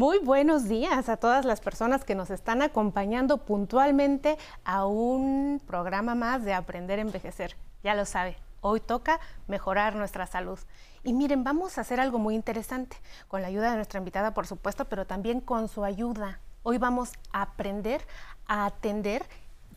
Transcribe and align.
Muy 0.00 0.18
buenos 0.18 0.66
días 0.66 1.10
a 1.10 1.18
todas 1.18 1.44
las 1.44 1.60
personas 1.60 2.06
que 2.06 2.14
nos 2.14 2.30
están 2.30 2.62
acompañando 2.62 3.36
puntualmente 3.36 4.38
a 4.64 4.86
un 4.86 5.60
programa 5.66 6.14
más 6.14 6.42
de 6.42 6.54
Aprender 6.54 6.98
a 6.98 7.02
Envejecer. 7.02 7.54
Ya 7.84 7.94
lo 7.94 8.06
sabe, 8.06 8.38
hoy 8.62 8.80
toca 8.80 9.20
mejorar 9.46 9.96
nuestra 9.96 10.26
salud. 10.26 10.58
Y 11.04 11.12
miren, 11.12 11.44
vamos 11.44 11.76
a 11.76 11.82
hacer 11.82 12.00
algo 12.00 12.18
muy 12.18 12.34
interesante, 12.34 12.96
con 13.28 13.42
la 13.42 13.48
ayuda 13.48 13.68
de 13.68 13.76
nuestra 13.76 13.98
invitada, 13.98 14.32
por 14.32 14.46
supuesto, 14.46 14.86
pero 14.86 15.04
también 15.06 15.42
con 15.42 15.68
su 15.68 15.84
ayuda. 15.84 16.40
Hoy 16.62 16.78
vamos 16.78 17.12
a 17.34 17.42
aprender 17.42 18.00
a 18.46 18.64
atender 18.64 19.26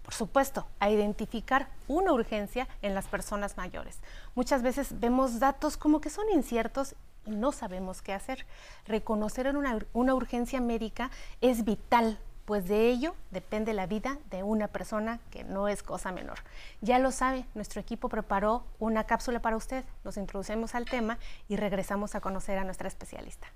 por 0.03 0.13
supuesto, 0.13 0.67
a 0.79 0.89
identificar 0.89 1.69
una 1.87 2.11
urgencia 2.11 2.67
en 2.81 2.93
las 2.93 3.07
personas 3.07 3.55
mayores. 3.55 3.99
Muchas 4.35 4.61
veces 4.61 4.99
vemos 4.99 5.39
datos 5.39 5.77
como 5.77 6.01
que 6.01 6.09
son 6.09 6.29
inciertos 6.33 6.95
y 7.25 7.31
no 7.31 7.51
sabemos 7.51 8.01
qué 8.01 8.13
hacer. 8.13 8.45
Reconocer 8.85 9.55
una, 9.55 9.79
una 9.93 10.13
urgencia 10.13 10.61
médica 10.61 11.11
es 11.41 11.63
vital 11.63 12.19
pues 12.45 12.67
de 12.67 12.89
ello 12.89 13.15
depende 13.31 13.73
la 13.73 13.87
vida 13.87 14.17
de 14.29 14.43
una 14.43 14.67
persona 14.67 15.19
que 15.31 15.43
no 15.43 15.67
es 15.67 15.83
cosa 15.83 16.11
menor. 16.11 16.39
Ya 16.81 16.99
lo 16.99 17.11
sabe, 17.11 17.45
nuestro 17.55 17.79
equipo 17.79 18.09
preparó 18.09 18.65
una 18.79 19.05
cápsula 19.05 19.41
para 19.41 19.55
usted, 19.55 19.85
nos 20.03 20.17
introducimos 20.17 20.75
al 20.75 20.85
tema 20.85 21.19
y 21.47 21.55
regresamos 21.55 22.15
a 22.15 22.21
conocer 22.21 22.57
a 22.57 22.63
nuestra 22.63 22.87
especialista. 22.87 23.47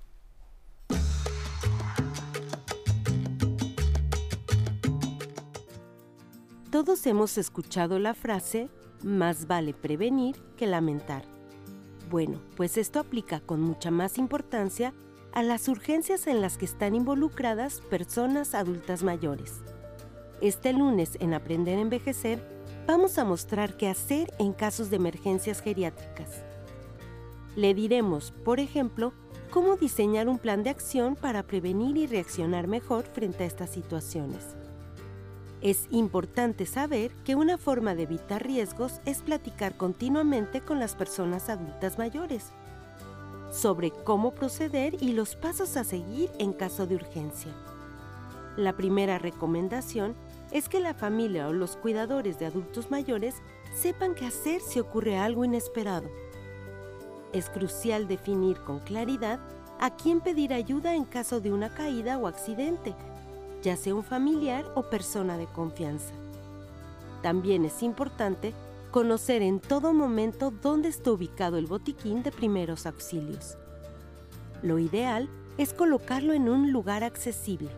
Todos 6.70 7.06
hemos 7.06 7.38
escuchado 7.38 7.98
la 7.98 8.14
frase, 8.14 8.68
más 9.02 9.46
vale 9.46 9.74
prevenir 9.74 10.36
que 10.56 10.66
lamentar. 10.66 11.37
Bueno, 12.08 12.40
pues 12.56 12.78
esto 12.78 13.00
aplica 13.00 13.40
con 13.40 13.60
mucha 13.60 13.90
más 13.90 14.16
importancia 14.16 14.94
a 15.32 15.42
las 15.42 15.68
urgencias 15.68 16.26
en 16.26 16.40
las 16.40 16.56
que 16.56 16.64
están 16.64 16.94
involucradas 16.94 17.82
personas 17.90 18.54
adultas 18.54 19.02
mayores. 19.02 19.60
Este 20.40 20.72
lunes 20.72 21.18
en 21.20 21.34
Aprender 21.34 21.76
a 21.76 21.82
Envejecer 21.82 22.40
vamos 22.86 23.18
a 23.18 23.24
mostrar 23.24 23.76
qué 23.76 23.88
hacer 23.88 24.32
en 24.38 24.54
casos 24.54 24.88
de 24.88 24.96
emergencias 24.96 25.60
geriátricas. 25.60 26.44
Le 27.56 27.74
diremos, 27.74 28.30
por 28.30 28.58
ejemplo, 28.58 29.12
cómo 29.50 29.76
diseñar 29.76 30.28
un 30.28 30.38
plan 30.38 30.62
de 30.62 30.70
acción 30.70 31.14
para 31.14 31.42
prevenir 31.42 31.98
y 31.98 32.06
reaccionar 32.06 32.68
mejor 32.68 33.04
frente 33.04 33.44
a 33.44 33.46
estas 33.46 33.70
situaciones. 33.70 34.57
Es 35.60 35.88
importante 35.90 36.66
saber 36.66 37.10
que 37.24 37.34
una 37.34 37.58
forma 37.58 37.96
de 37.96 38.04
evitar 38.04 38.46
riesgos 38.46 39.00
es 39.04 39.22
platicar 39.22 39.76
continuamente 39.76 40.60
con 40.60 40.78
las 40.78 40.94
personas 40.94 41.48
adultas 41.48 41.98
mayores 41.98 42.52
sobre 43.50 43.90
cómo 43.90 44.34
proceder 44.34 45.02
y 45.02 45.14
los 45.14 45.34
pasos 45.34 45.76
a 45.76 45.82
seguir 45.82 46.30
en 46.38 46.52
caso 46.52 46.86
de 46.86 46.96
urgencia. 46.96 47.52
La 48.56 48.76
primera 48.76 49.18
recomendación 49.18 50.14
es 50.52 50.68
que 50.68 50.80
la 50.80 50.94
familia 50.94 51.48
o 51.48 51.52
los 51.52 51.76
cuidadores 51.76 52.38
de 52.38 52.46
adultos 52.46 52.90
mayores 52.90 53.36
sepan 53.74 54.14
qué 54.14 54.26
hacer 54.26 54.60
si 54.60 54.80
ocurre 54.80 55.16
algo 55.16 55.44
inesperado. 55.44 56.08
Es 57.32 57.48
crucial 57.50 58.06
definir 58.06 58.58
con 58.60 58.80
claridad 58.80 59.40
a 59.80 59.96
quién 59.96 60.20
pedir 60.20 60.52
ayuda 60.52 60.94
en 60.94 61.04
caso 61.04 61.40
de 61.40 61.52
una 61.52 61.70
caída 61.74 62.18
o 62.18 62.26
accidente 62.26 62.94
ya 63.62 63.76
sea 63.76 63.94
un 63.94 64.04
familiar 64.04 64.64
o 64.74 64.84
persona 64.84 65.36
de 65.36 65.46
confianza. 65.46 66.12
También 67.22 67.64
es 67.64 67.82
importante 67.82 68.54
conocer 68.90 69.42
en 69.42 69.60
todo 69.60 69.92
momento 69.92 70.50
dónde 70.50 70.88
está 70.88 71.12
ubicado 71.12 71.58
el 71.58 71.66
botiquín 71.66 72.22
de 72.22 72.32
primeros 72.32 72.86
auxilios. 72.86 73.56
Lo 74.62 74.78
ideal 74.78 75.28
es 75.58 75.72
colocarlo 75.72 76.32
en 76.32 76.48
un 76.48 76.72
lugar 76.72 77.04
accesible. 77.04 77.70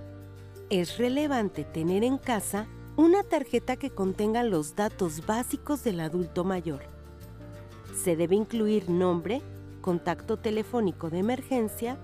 Es 0.68 0.98
relevante 0.98 1.64
tener 1.64 2.04
en 2.04 2.18
casa 2.18 2.66
una 2.97 3.22
tarjeta 3.22 3.76
que 3.76 3.91
contenga 3.91 4.42
los 4.44 4.76
datos 4.76 5.26
básicos 5.26 5.82
del 5.82 6.00
adulto 6.00 6.44
mayor. 6.44 6.82
Se 7.94 8.14
debe 8.14 8.36
incluir 8.36 8.88
nombre, 8.88 9.42
contacto 9.80 10.36
telefónico 10.36 11.10
de 11.10 11.18
emergencia, 11.18 11.98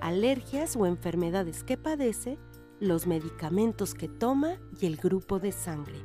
alergias 0.00 0.74
o 0.76 0.86
enfermedades 0.86 1.62
que 1.62 1.76
padece, 1.76 2.38
los 2.82 3.06
medicamentos 3.06 3.94
que 3.94 4.08
toma 4.08 4.56
y 4.80 4.86
el 4.86 4.96
grupo 4.96 5.38
de 5.38 5.52
sangre. 5.52 6.00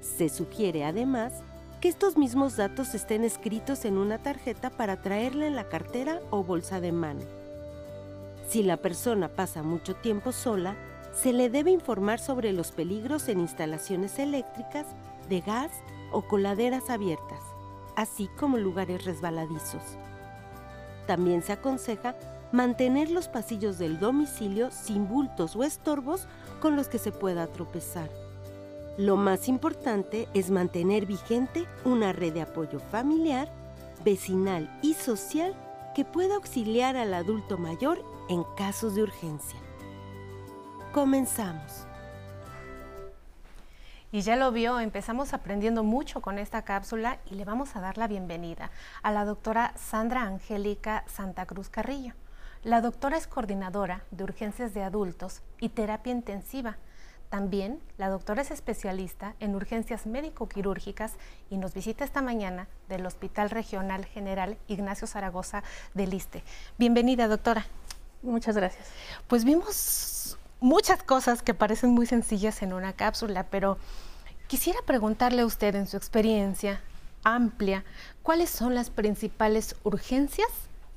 Se 0.00 0.28
sugiere 0.28 0.84
además 0.84 1.32
que 1.80 1.88
estos 1.88 2.18
mismos 2.18 2.56
datos 2.56 2.92
estén 2.92 3.22
escritos 3.22 3.84
en 3.84 3.96
una 3.96 4.18
tarjeta 4.18 4.70
para 4.70 5.00
traerla 5.00 5.46
en 5.46 5.54
la 5.54 5.68
cartera 5.68 6.20
o 6.30 6.42
bolsa 6.42 6.80
de 6.80 6.90
mano. 6.90 7.20
Si 8.48 8.64
la 8.64 8.78
persona 8.78 9.28
pasa 9.28 9.62
mucho 9.62 9.94
tiempo 9.94 10.32
sola, 10.32 10.74
se 11.12 11.32
le 11.32 11.48
debe 11.48 11.70
informar 11.70 12.18
sobre 12.18 12.52
los 12.52 12.72
peligros 12.72 13.28
en 13.28 13.38
instalaciones 13.38 14.18
eléctricas, 14.18 14.86
de 15.28 15.40
gas 15.40 15.70
o 16.10 16.22
coladeras 16.22 16.90
abiertas, 16.90 17.40
así 17.94 18.28
como 18.40 18.56
lugares 18.56 19.04
resbaladizos. 19.04 19.82
También 21.06 21.42
se 21.42 21.52
aconseja 21.52 22.16
mantener 22.52 23.10
los 23.10 23.28
pasillos 23.28 23.78
del 23.78 23.98
domicilio 23.98 24.70
sin 24.70 25.08
bultos 25.08 25.56
o 25.56 25.64
estorbos 25.64 26.26
con 26.60 26.76
los 26.76 26.88
que 26.88 26.98
se 26.98 27.12
pueda 27.12 27.46
tropezar. 27.46 28.08
Lo 28.96 29.16
más 29.16 29.48
importante 29.48 30.28
es 30.34 30.50
mantener 30.50 31.04
vigente 31.04 31.66
una 31.84 32.12
red 32.12 32.32
de 32.32 32.42
apoyo 32.42 32.78
familiar, 32.78 33.48
vecinal 34.04 34.70
y 34.82 34.94
social 34.94 35.54
que 35.94 36.04
pueda 36.04 36.36
auxiliar 36.36 36.96
al 36.96 37.12
adulto 37.12 37.58
mayor 37.58 38.04
en 38.28 38.44
casos 38.56 38.94
de 38.94 39.02
urgencia. 39.02 39.58
Comenzamos. 40.92 41.86
Y 44.12 44.20
ya 44.20 44.36
lo 44.36 44.52
vio, 44.52 44.78
empezamos 44.78 45.34
aprendiendo 45.34 45.82
mucho 45.82 46.22
con 46.22 46.38
esta 46.38 46.62
cápsula 46.62 47.18
y 47.28 47.34
le 47.34 47.44
vamos 47.44 47.74
a 47.74 47.80
dar 47.80 47.98
la 47.98 48.06
bienvenida 48.06 48.70
a 49.02 49.10
la 49.10 49.24
doctora 49.24 49.72
Sandra 49.76 50.22
Angélica 50.22 51.02
Santa 51.08 51.46
Cruz 51.46 51.68
Carrillo. 51.68 52.14
La 52.64 52.80
doctora 52.80 53.18
es 53.18 53.26
coordinadora 53.26 54.04
de 54.10 54.24
urgencias 54.24 54.72
de 54.72 54.82
adultos 54.82 55.42
y 55.60 55.68
terapia 55.68 56.12
intensiva. 56.12 56.78
También 57.28 57.78
la 57.98 58.08
doctora 58.08 58.40
es 58.40 58.50
especialista 58.50 59.34
en 59.38 59.54
urgencias 59.54 60.06
médico-quirúrgicas 60.06 61.12
y 61.50 61.58
nos 61.58 61.74
visita 61.74 62.04
esta 62.04 62.22
mañana 62.22 62.66
del 62.88 63.04
Hospital 63.04 63.50
Regional 63.50 64.06
General 64.06 64.56
Ignacio 64.66 65.06
Zaragoza 65.06 65.62
del 65.92 66.08
Liste. 66.08 66.42
Bienvenida, 66.78 67.28
doctora. 67.28 67.66
Muchas 68.22 68.56
gracias. 68.56 68.88
Pues 69.28 69.44
vimos 69.44 70.38
muchas 70.60 71.02
cosas 71.02 71.42
que 71.42 71.52
parecen 71.52 71.90
muy 71.90 72.06
sencillas 72.06 72.62
en 72.62 72.72
una 72.72 72.94
cápsula, 72.94 73.44
pero 73.50 73.76
quisiera 74.46 74.78
preguntarle 74.86 75.42
a 75.42 75.46
usted 75.46 75.74
en 75.74 75.86
su 75.86 75.98
experiencia 75.98 76.80
amplia, 77.24 77.84
¿cuáles 78.22 78.48
son 78.48 78.74
las 78.74 78.88
principales 78.88 79.76
urgencias 79.82 80.48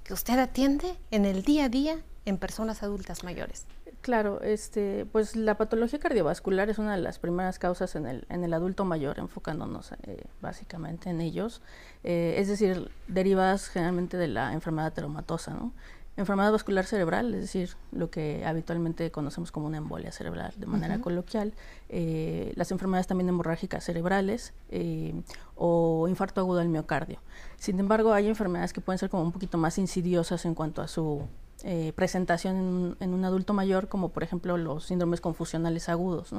que 0.07 0.13
usted 0.13 0.39
atiende 0.39 0.97
en 1.11 1.25
el 1.25 1.43
día 1.43 1.65
a 1.65 1.69
día 1.69 1.99
en 2.25 2.37
personas 2.37 2.81
adultas 2.81 3.25
mayores? 3.25 3.65
Claro, 3.99 4.41
este, 4.41 5.05
pues 5.05 5.35
la 5.35 5.57
patología 5.57 5.99
cardiovascular 5.99 6.69
es 6.69 6.77
una 6.77 6.95
de 6.95 7.01
las 7.01 7.19
primeras 7.19 7.59
causas 7.59 7.93
en 7.95 8.05
el, 8.05 8.25
en 8.29 8.45
el 8.45 8.53
adulto 8.53 8.85
mayor, 8.85 9.19
enfocándonos 9.19 9.91
eh, 10.03 10.23
básicamente 10.39 11.09
en 11.09 11.19
ellos, 11.19 11.61
eh, 12.05 12.35
es 12.37 12.47
decir, 12.47 12.89
derivadas 13.09 13.67
generalmente 13.67 14.15
de 14.15 14.29
la 14.29 14.53
enfermedad 14.53 14.93
traumatosa, 14.93 15.53
¿no? 15.53 15.73
Enfermedad 16.17 16.51
vascular 16.51 16.83
cerebral, 16.83 17.31
es 17.35 17.41
decir, 17.41 17.75
lo 17.91 18.09
que 18.09 18.43
habitualmente 18.43 19.11
conocemos 19.11 19.51
como 19.51 19.67
una 19.67 19.77
embolia 19.77 20.11
cerebral 20.11 20.51
de 20.57 20.65
manera 20.65 20.99
coloquial, 20.99 21.53
eh, 21.89 22.53
las 22.55 22.71
enfermedades 22.71 23.05
también 23.05 23.29
hemorrágicas 23.29 23.83
cerebrales 23.83 24.51
eh, 24.69 25.13
o 25.55 26.07
infarto 26.09 26.41
agudo 26.41 26.57
del 26.57 26.69
miocardio. 26.69 27.19
Sin 27.57 27.79
embargo, 27.79 28.13
hay 28.13 28.27
enfermedades 28.27 28.73
que 28.73 28.81
pueden 28.81 28.97
ser 28.97 29.11
como 29.11 29.21
un 29.21 29.31
poquito 29.31 29.59
más 29.59 29.77
insidiosas 29.77 30.43
en 30.45 30.55
cuanto 30.55 30.81
a 30.81 30.87
su 30.87 31.21
eh, 31.63 31.93
presentación 31.95 32.97
en, 32.99 33.13
un 33.13 33.23
adulto 33.23 33.53
mayor, 33.53 33.87
como 33.87 34.09
por 34.09 34.23
ejemplo 34.23 34.57
los 34.57 34.85
síndromes 34.85 35.21
confusionales 35.21 35.87
agudos, 35.87 36.31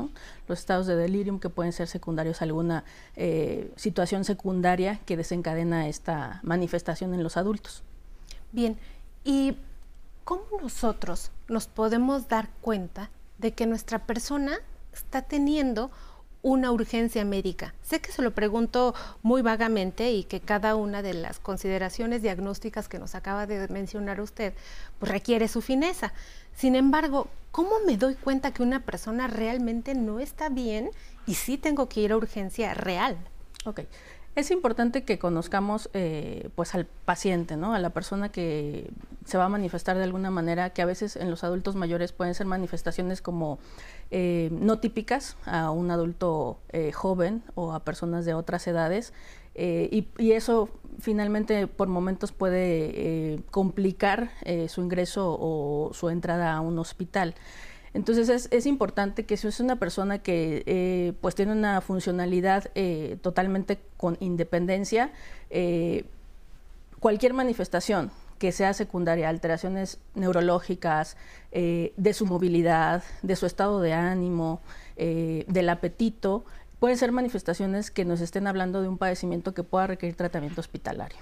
los 0.48 0.58
estados 0.58 0.88
de 0.88 0.96
delirium 0.96 1.38
que 1.38 1.50
pueden 1.50 1.72
ser 1.72 1.86
secundarios 1.86 2.42
a 2.42 2.46
alguna 2.46 2.82
situación 3.76 4.24
secundaria 4.24 4.98
que 5.06 5.16
desencadena 5.16 5.86
esta 5.86 6.40
manifestación 6.42 7.14
en 7.14 7.22
los 7.22 7.36
adultos. 7.36 7.84
Bien, 8.50 8.78
y 9.24 9.56
¿cómo 10.24 10.44
nosotros 10.60 11.30
nos 11.48 11.66
podemos 11.66 12.28
dar 12.28 12.50
cuenta 12.60 13.10
de 13.38 13.52
que 13.52 13.66
nuestra 13.66 14.00
persona 14.06 14.58
está 14.92 15.22
teniendo 15.22 15.90
una 16.42 16.70
urgencia 16.70 17.24
médica? 17.24 17.74
Sé 17.82 18.00
que 18.00 18.12
se 18.12 18.22
lo 18.22 18.32
pregunto 18.32 18.94
muy 19.22 19.42
vagamente 19.42 20.12
y 20.12 20.24
que 20.24 20.40
cada 20.40 20.76
una 20.76 21.02
de 21.02 21.14
las 21.14 21.38
consideraciones 21.38 22.22
diagnósticas 22.22 22.88
que 22.88 22.98
nos 22.98 23.14
acaba 23.14 23.46
de 23.46 23.68
mencionar 23.68 24.20
usted 24.20 24.54
pues 24.98 25.10
requiere 25.10 25.48
su 25.48 25.62
fineza. 25.62 26.12
Sin 26.54 26.74
embargo, 26.74 27.28
¿cómo 27.50 27.80
me 27.86 27.96
doy 27.96 28.14
cuenta 28.14 28.52
que 28.52 28.62
una 28.62 28.80
persona 28.80 29.28
realmente 29.28 29.94
no 29.94 30.20
está 30.20 30.48
bien 30.48 30.90
y 31.26 31.34
sí 31.34 31.58
tengo 31.58 31.88
que 31.88 32.00
ir 32.00 32.12
a 32.12 32.16
urgencia 32.16 32.74
real? 32.74 33.16
Ok. 33.64 33.80
Es 34.38 34.52
importante 34.52 35.02
que 35.02 35.18
conozcamos 35.18 35.90
eh, 35.94 36.50
pues 36.54 36.76
al 36.76 36.86
paciente, 36.86 37.56
¿no? 37.56 37.74
A 37.74 37.80
la 37.80 37.90
persona 37.90 38.28
que 38.28 38.88
se 39.24 39.36
va 39.36 39.46
a 39.46 39.48
manifestar 39.48 39.96
de 39.96 40.04
alguna 40.04 40.30
manera, 40.30 40.70
que 40.70 40.80
a 40.80 40.86
veces 40.86 41.16
en 41.16 41.28
los 41.28 41.42
adultos 41.42 41.74
mayores 41.74 42.12
pueden 42.12 42.36
ser 42.36 42.46
manifestaciones 42.46 43.20
como 43.20 43.58
eh, 44.12 44.48
no 44.52 44.78
típicas 44.78 45.36
a 45.44 45.72
un 45.72 45.90
adulto 45.90 46.60
eh, 46.68 46.92
joven 46.92 47.42
o 47.56 47.72
a 47.72 47.80
personas 47.80 48.24
de 48.26 48.34
otras 48.34 48.64
edades. 48.68 49.12
Y, 49.56 50.06
y, 50.18 50.32
eso 50.34 50.68
finalmente 51.00 51.66
por 51.66 51.88
momentos 51.88 52.30
puede 52.30 53.42
complicar 53.50 54.30
su 54.68 54.82
ingreso 54.82 55.36
o 55.36 55.90
su 55.94 56.10
entrada 56.10 56.54
a 56.54 56.60
un 56.60 56.78
hospital. 56.78 57.34
Entonces 57.94 58.48
es, 58.50 58.66
importante 58.66 59.24
que 59.24 59.36
si 59.36 59.48
es 59.48 59.60
una 59.60 59.76
persona 59.76 60.18
que 60.18 60.62
eh, 60.66 61.12
pues 61.20 61.34
tiene 61.34 61.52
una 61.52 61.80
funcionalidad 61.80 62.70
eh, 62.74 63.16
totalmente 63.22 63.78
con 63.96 64.16
independencia, 64.20 65.12
eh, 65.50 66.04
cualquier 67.00 67.32
manifestación 67.34 68.10
que 68.38 68.52
sea 68.52 68.72
secundaria, 68.72 69.28
alteraciones 69.28 69.98
neurológicas, 70.14 71.16
de 71.50 72.12
su 72.12 72.26
movilidad, 72.26 73.02
de 73.22 73.34
su 73.34 73.46
estado 73.46 73.80
de 73.80 73.94
ánimo, 73.94 74.60
del 74.96 75.68
apetito, 75.70 76.44
pueden 76.78 76.96
ser 76.96 77.12
manifestaciones 77.12 77.90
que 77.90 78.04
nos 78.04 78.20
estén 78.20 78.46
hablando 78.46 78.82
de 78.82 78.88
un 78.88 78.98
padecimiento 78.98 79.54
que 79.54 79.62
pueda 79.62 79.86
requerir 79.86 80.14
tratamiento 80.16 80.60
hospitalario. 80.60 81.18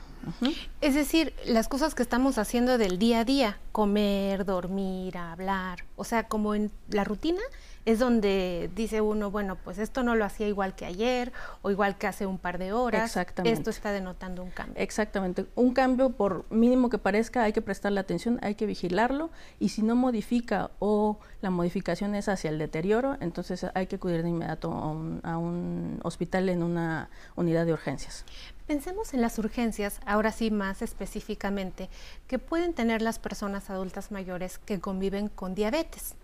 Es 0.80 0.94
decir, 0.94 1.32
las 1.46 1.68
cosas 1.68 1.94
que 1.94 2.02
estamos 2.02 2.38
haciendo 2.38 2.78
del 2.78 2.98
día 2.98 3.20
a 3.20 3.24
día, 3.24 3.58
comer, 3.72 4.44
dormir, 4.44 5.16
hablar, 5.16 5.84
o 5.96 6.04
sea, 6.04 6.24
como 6.28 6.54
en 6.54 6.70
la 6.90 7.04
rutina, 7.04 7.40
es 7.86 8.00
donde 8.00 8.68
dice 8.74 9.00
uno, 9.00 9.30
bueno, 9.30 9.56
pues 9.56 9.78
esto 9.78 10.02
no 10.02 10.16
lo 10.16 10.24
hacía 10.24 10.48
igual 10.48 10.74
que 10.74 10.84
ayer 10.84 11.32
o 11.62 11.70
igual 11.70 11.96
que 11.96 12.08
hace 12.08 12.26
un 12.26 12.36
par 12.36 12.58
de 12.58 12.72
horas. 12.72 13.04
Exactamente. 13.04 13.56
Esto 13.56 13.70
está 13.70 13.92
denotando 13.92 14.42
un 14.42 14.50
cambio. 14.50 14.74
Exactamente. 14.82 15.46
Un 15.54 15.72
cambio, 15.72 16.10
por 16.10 16.44
mínimo 16.50 16.90
que 16.90 16.98
parezca, 16.98 17.44
hay 17.44 17.52
que 17.52 17.62
prestarle 17.62 18.00
atención, 18.00 18.40
hay 18.42 18.56
que 18.56 18.66
vigilarlo 18.66 19.30
y 19.60 19.68
si 19.68 19.82
no 19.82 19.94
modifica 19.94 20.72
o 20.80 21.20
la 21.40 21.50
modificación 21.50 22.16
es 22.16 22.28
hacia 22.28 22.50
el 22.50 22.58
deterioro, 22.58 23.16
entonces 23.20 23.64
hay 23.72 23.86
que 23.86 23.96
acudir 23.96 24.24
de 24.24 24.30
inmediato 24.30 24.72
a 24.72 24.90
un, 24.90 25.20
a 25.22 25.38
un 25.38 26.00
hospital 26.02 26.48
en 26.48 26.64
una 26.64 27.08
unidad 27.36 27.66
de 27.66 27.72
urgencias. 27.72 28.24
Pensemos 28.66 29.14
en 29.14 29.20
las 29.20 29.38
urgencias, 29.38 30.00
ahora 30.04 30.32
sí 30.32 30.50
más 30.50 30.82
específicamente, 30.82 31.88
que 32.26 32.40
pueden 32.40 32.74
tener 32.74 33.00
las 33.00 33.20
personas 33.20 33.70
adultas 33.70 34.10
mayores 34.10 34.58
que 34.58 34.80
conviven 34.80 35.28
con 35.28 35.54
diabetes. 35.54 36.16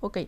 Ok. 0.00 0.18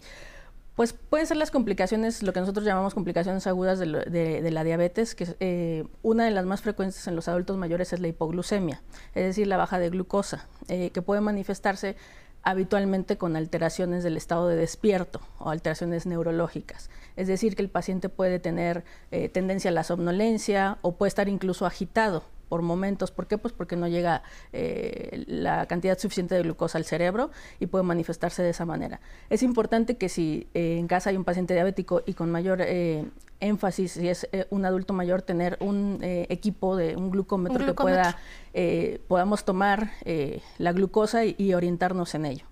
Pues 0.81 0.95
pueden 0.95 1.27
ser 1.27 1.37
las 1.37 1.51
complicaciones, 1.51 2.23
lo 2.23 2.33
que 2.33 2.41
nosotros 2.41 2.65
llamamos 2.65 2.95
complicaciones 2.95 3.47
agudas 3.47 3.79
de, 3.79 4.51
la 4.51 4.65
diabetes, 4.65 5.15
que 5.15 5.37
eh, 5.39 5.85
una 6.01 6.25
de 6.25 6.31
las 6.31 6.47
más 6.47 6.63
frecuentes 6.63 7.07
en 7.07 7.15
los 7.15 7.29
adultos 7.29 7.59
mayores 7.59 7.93
es 7.93 8.01
la 8.01 8.09
hipoglucemia, 8.09 8.81
es 9.15 9.25
decir, 9.27 9.47
la 9.47 9.59
baja 9.59 9.79
de 9.79 9.91
glucosa, 9.91 10.49
eh, 10.69 10.89
que 10.89 11.03
puede 11.03 11.21
manifestarse 11.21 11.97
habitualmente 12.43 13.19
con 13.19 13.37
alteraciones 13.37 14.05
del 14.05 14.17
estado 14.17 14.49
de 14.49 14.57
despierto 14.57 15.21
o 15.39 15.51
alteraciones 15.51 16.07
neurológicas. 16.07 16.89
Es 17.15 17.29
decir, 17.29 17.57
que 17.57 17.63
el 17.63 17.69
paciente 17.69 18.09
puede 18.09 18.39
tener 18.39 18.83
eh, 19.11 19.29
tendencia 19.29 19.71
a 19.71 19.75
la 19.75 19.85
somnolencia 19.85 20.79
o 20.81 20.93
puede 20.93 21.09
estar 21.09 21.29
incluso 21.29 21.67
agitado 21.67 22.25
por 22.51 22.63
momentos. 22.63 23.13
¿Por 23.13 23.29
qué? 23.29 23.39
Pues 23.39 23.55
porque 23.55 23.77
no 23.77 23.87
llega 23.89 24.23
eh, 24.53 25.25
la 25.29 25.67
cantidad 25.67 25.97
suficiente 25.97 26.35
de 26.35 26.43
glucosa 26.43 26.77
al 26.77 26.85
cerebro 26.85 27.31
y 27.61 27.67
puede 27.67 27.85
manifestarse 27.85 28.43
de 28.43 28.51
esa 28.51 28.67
manera. 28.67 29.01
Es 29.31 29.43
importante 29.43 29.97
que 29.97 30.09
si 30.09 30.49
eh, 30.53 30.77
en 30.79 30.89
casa 30.89 31.11
hay 31.11 31.17
un 31.17 31.25
paciente 31.25 31.55
diabético 31.55 32.03
y 32.05 32.15
con 32.15 32.31
mayor 32.31 32.61
eh, 32.61 33.07
énfasis, 33.39 33.93
si 33.93 34.09
es 34.09 34.29
un 34.51 34.65
adulto 34.67 34.93
mayor, 34.93 35.23
tener 35.23 35.57
un 35.61 36.01
equipo 36.03 36.77
de 36.77 36.97
un 36.97 37.11
glucómetro, 37.11 37.65
que 37.65 37.73
pueda 37.73 38.19
podamos 39.09 39.45
tomar 39.45 39.93
la 40.59 40.73
glucosa 40.73 41.25
y 41.25 41.55
orientarnos 41.55 42.15
en 42.15 42.27
ello. 42.27 42.45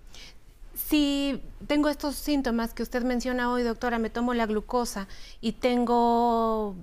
Si 0.72 1.42
tengo 1.66 1.90
estos 1.90 2.14
síntomas 2.14 2.72
que 2.72 2.82
usted 2.82 3.02
menciona 3.02 3.52
hoy, 3.52 3.64
doctora, 3.64 3.98
me 3.98 4.08
tomo 4.08 4.32
la 4.32 4.46
glucosa 4.46 5.08
y 5.42 5.52
tengo 5.52 6.76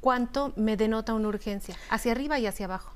¿cuánto 0.00 0.52
me 0.56 0.76
denota 0.76 1.14
una 1.14 1.28
urgencia? 1.28 1.76
¿Hacia 1.90 2.12
arriba 2.12 2.38
y 2.38 2.46
hacia 2.46 2.66
abajo? 2.66 2.94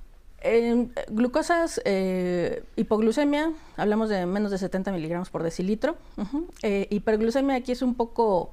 Glucosas, 1.09 1.81
eh, 1.87 2.65
hipoglucemia, 2.77 3.53
hablamos 3.79 4.11
de 4.11 4.27
menos 4.27 4.51
de 4.51 4.59
70 4.59 4.93
miligramos 4.93 5.31
por 5.31 5.43
decilitro. 5.43 5.97
Eh, 6.63 6.87
hiperglucemia 6.91 7.57
aquí 7.57 7.73
es 7.73 7.81
un 7.81 7.95
poco... 7.95 8.53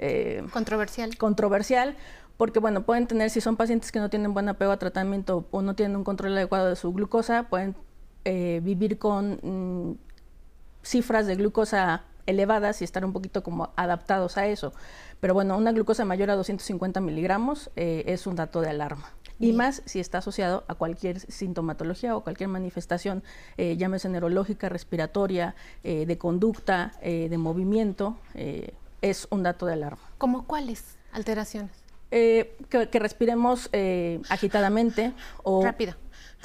Eh, 0.00 0.44
controversial. 0.52 1.16
Controversial, 1.16 1.96
porque 2.36 2.58
bueno, 2.58 2.82
pueden 2.82 3.06
tener, 3.06 3.30
si 3.30 3.40
son 3.40 3.56
pacientes 3.56 3.92
que 3.92 4.00
no 4.00 4.10
tienen 4.10 4.34
buen 4.34 4.48
apego 4.48 4.72
a 4.72 4.78
tratamiento 4.78 5.46
o 5.52 5.62
no 5.62 5.76
tienen 5.76 5.96
un 5.96 6.04
control 6.04 6.36
adecuado 6.36 6.68
de 6.68 6.76
su 6.76 6.92
glucosa, 6.92 7.44
pueden 7.44 7.76
vivir 8.24 8.98
con 8.98 9.38
mm, 9.42 9.96
cifras 10.82 11.26
de 11.26 11.36
glucosa 11.36 12.02
elevadas 12.28 12.82
y 12.82 12.84
estar 12.84 13.04
un 13.04 13.12
poquito 13.12 13.42
como 13.42 13.70
adaptados 13.74 14.36
a 14.36 14.46
eso. 14.46 14.72
Pero 15.18 15.34
bueno, 15.34 15.56
una 15.56 15.72
glucosa 15.72 16.04
mayor 16.04 16.30
a 16.30 16.36
250 16.36 17.00
miligramos 17.00 17.70
eh, 17.74 18.04
es 18.06 18.26
un 18.26 18.36
dato 18.36 18.60
de 18.60 18.68
alarma. 18.68 19.10
Y 19.40 19.52
más 19.52 19.82
si 19.86 20.00
está 20.00 20.18
asociado 20.18 20.64
a 20.66 20.74
cualquier 20.74 21.20
sintomatología 21.20 22.16
o 22.16 22.22
cualquier 22.22 22.48
manifestación, 22.48 23.22
eh, 23.56 23.76
llámese 23.76 24.08
neurológica, 24.08 24.68
respiratoria, 24.68 25.54
eh, 25.84 26.06
de 26.06 26.18
conducta, 26.18 26.92
de 27.00 27.38
movimiento, 27.38 28.16
es 29.00 29.28
un 29.30 29.44
dato 29.44 29.64
de 29.66 29.74
alarma. 29.74 30.02
¿Cómo 30.18 30.44
cuáles 30.44 30.98
alteraciones? 31.12 31.70
Que, 32.10 32.90
respiremos 32.94 33.70
agitadamente 34.28 35.12
o, 35.44 35.62
Rápido. 35.62 35.94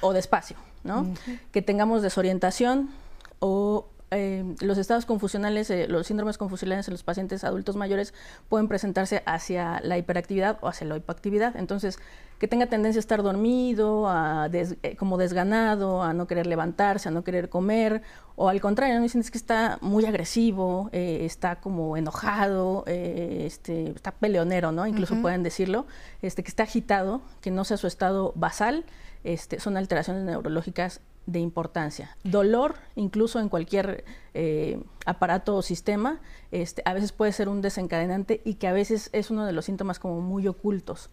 o 0.02 0.14
despacio, 0.14 0.58
¿no? 0.84 1.16
Que 1.52 1.64
tengamos 1.64 2.04
desorientación 2.04 2.92
o 3.40 3.88
eh, 4.16 4.56
los 4.62 4.78
estados 4.78 5.06
confusionales, 5.06 5.70
eh, 5.70 5.88
los 5.88 6.08
síndromes 6.08 6.38
confusionales 6.38 6.88
en 6.88 6.94
los 6.94 7.04
pacientes 7.04 7.44
adultos 7.44 7.76
mayores 7.76 8.14
pueden 8.50 8.68
presentarse 8.68 9.24
hacia 9.26 9.80
la 9.82 9.98
hiperactividad 9.98 10.58
o 10.62 10.68
hacia 10.68 10.88
la 10.88 10.98
hipoactividad. 10.98 11.56
Entonces, 11.56 12.00
que 12.40 12.48
tenga 12.48 12.68
tendencia 12.68 13.00
a 13.00 13.02
estar 13.02 13.24
dormido, 13.24 14.08
a 14.08 14.50
eh, 14.52 14.96
como 14.98 15.18
desganado, 15.18 16.04
a 16.04 16.14
no 16.14 16.28
querer 16.28 16.48
levantarse, 16.48 17.10
a 17.10 17.12
no 17.12 17.24
querer 17.24 17.50
comer, 17.50 18.02
o 18.36 18.50
al 18.50 18.60
contrario, 18.62 18.96
¿no? 18.96 19.04
dicen 19.04 19.22
es 19.22 19.32
que 19.32 19.38
está 19.38 19.78
muy 19.82 20.06
agresivo, 20.06 20.90
está 20.92 21.58
como 21.58 21.96
enojado, 21.96 22.84
este, 22.88 23.92
está 23.92 24.12
peleonero, 24.12 24.72
¿no? 24.72 24.88
Incluso 24.88 25.22
pueden 25.22 25.44
decirlo, 25.44 25.86
este, 26.24 26.44
que 26.44 26.50
está 26.50 26.64
agitado, 26.64 27.22
que 27.42 27.52
no 27.52 27.64
sea 27.64 27.78
su 27.78 27.86
estado 27.86 28.34
basal, 28.36 28.86
este, 29.24 29.60
son 29.60 29.78
alteraciones 29.78 30.24
neurológicas 30.24 31.00
de 31.26 31.40
importancia. 31.40 32.18
Dolor, 32.24 32.76
incluso 32.96 33.40
en 33.40 33.50
cualquier 33.50 34.04
eh, 34.34 34.82
aparato 35.06 35.56
o 35.56 35.62
sistema, 35.62 36.20
este, 36.52 36.82
a 36.86 36.94
veces 36.94 37.12
puede 37.12 37.32
ser 37.32 37.50
un 37.50 37.62
desencadenante 37.62 38.42
y 38.44 38.56
que 38.56 38.68
a 38.68 38.74
veces 38.74 39.10
es 39.14 39.32
uno 39.32 39.46
de 39.46 39.54
los 39.54 39.66
síntomas 39.66 40.00
como 40.00 40.22
muy 40.22 40.48
ocultos. 40.48 41.10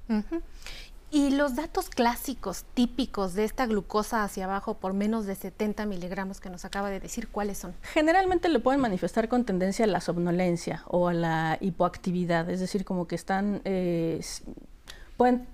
Y 1.13 1.31
los 1.31 1.57
datos 1.57 1.91
clásicos, 1.91 2.65
típicos 2.75 3.35
de 3.35 3.43
esta 3.43 3.67
glucosa 3.67 4.23
hacia 4.23 4.45
abajo 4.45 4.75
por 4.75 4.93
menos 4.93 5.27
de 5.27 5.35
70 5.35 5.85
miligramos 5.87 6.41
que 6.41 6.51
nos 6.51 6.65
acaba 6.65 6.89
de 6.89 7.01
decir, 7.01 7.27
¿cuáles 7.29 7.59
son? 7.59 7.75
Generalmente 7.83 8.49
le 8.49 8.61
pueden 8.61 8.81
manifestar 8.81 9.29
con 9.29 9.45
tendencia 9.45 9.87
a 9.87 9.89
la 9.89 10.01
somnolencia 10.01 10.85
o 10.87 11.09
a 11.09 11.13
la 11.13 11.59
hipoactividad, 11.61 12.49
es 12.49 12.61
decir, 12.61 12.85
como 12.85 13.09
que 13.09 13.17
están, 13.17 13.61
eh, 13.65 14.21
pueden 15.17 15.49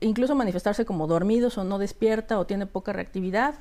incluso 0.00 0.34
manifestarse 0.34 0.84
como 0.84 1.06
dormidos 1.06 1.56
o 1.56 1.64
no 1.64 1.78
despierta 1.78 2.38
o 2.38 2.46
tiene 2.46 2.66
poca 2.66 2.92
reactividad 2.92 3.54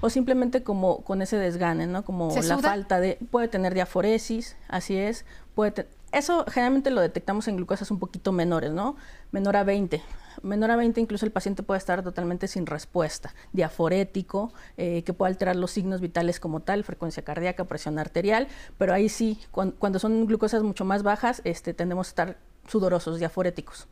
o 0.00 0.10
simplemente 0.10 0.62
como 0.62 1.02
con 1.02 1.22
ese 1.22 1.36
desgane, 1.36 1.86
¿no? 1.86 2.04
Como 2.04 2.34
la 2.34 2.58
falta 2.58 3.00
de, 3.00 3.18
puede 3.30 3.48
tener 3.48 3.74
diaforesis, 3.74 4.56
así 4.68 4.96
es, 4.96 5.24
puede 5.54 5.86
eso 6.12 6.44
generalmente 6.46 6.90
lo 6.90 7.00
detectamos 7.00 7.48
en 7.48 7.56
glucosas 7.56 7.90
un 7.90 7.98
poquito 7.98 8.32
menores, 8.32 8.70
¿no? 8.70 8.96
Menor 9.32 9.56
a 9.56 9.64
20. 9.64 10.02
Menor 10.42 10.70
a 10.70 10.76
20 10.76 11.00
incluso 11.00 11.24
el 11.24 11.32
paciente 11.32 11.62
puede 11.62 11.78
estar 11.78 12.02
totalmente 12.02 12.48
sin 12.48 12.66
respuesta, 12.66 13.34
diaforético, 13.52 14.52
eh, 14.76 15.02
que 15.04 15.14
puede 15.14 15.32
alterar 15.32 15.56
los 15.56 15.70
signos 15.70 16.00
vitales 16.00 16.38
como 16.38 16.60
tal, 16.60 16.84
frecuencia 16.84 17.22
cardíaca, 17.22 17.64
presión 17.64 17.98
arterial, 17.98 18.48
pero 18.78 18.92
ahí 18.92 19.08
sí, 19.08 19.38
cuando, 19.50 19.74
cuando 19.76 19.98
son 19.98 20.26
glucosas 20.26 20.62
mucho 20.62 20.84
más 20.84 21.02
bajas, 21.02 21.40
este, 21.44 21.74
tendemos 21.74 22.08
a 22.08 22.10
estar 22.10 22.38
sudorosos, 22.66 23.18
diaforéticos. 23.18 23.88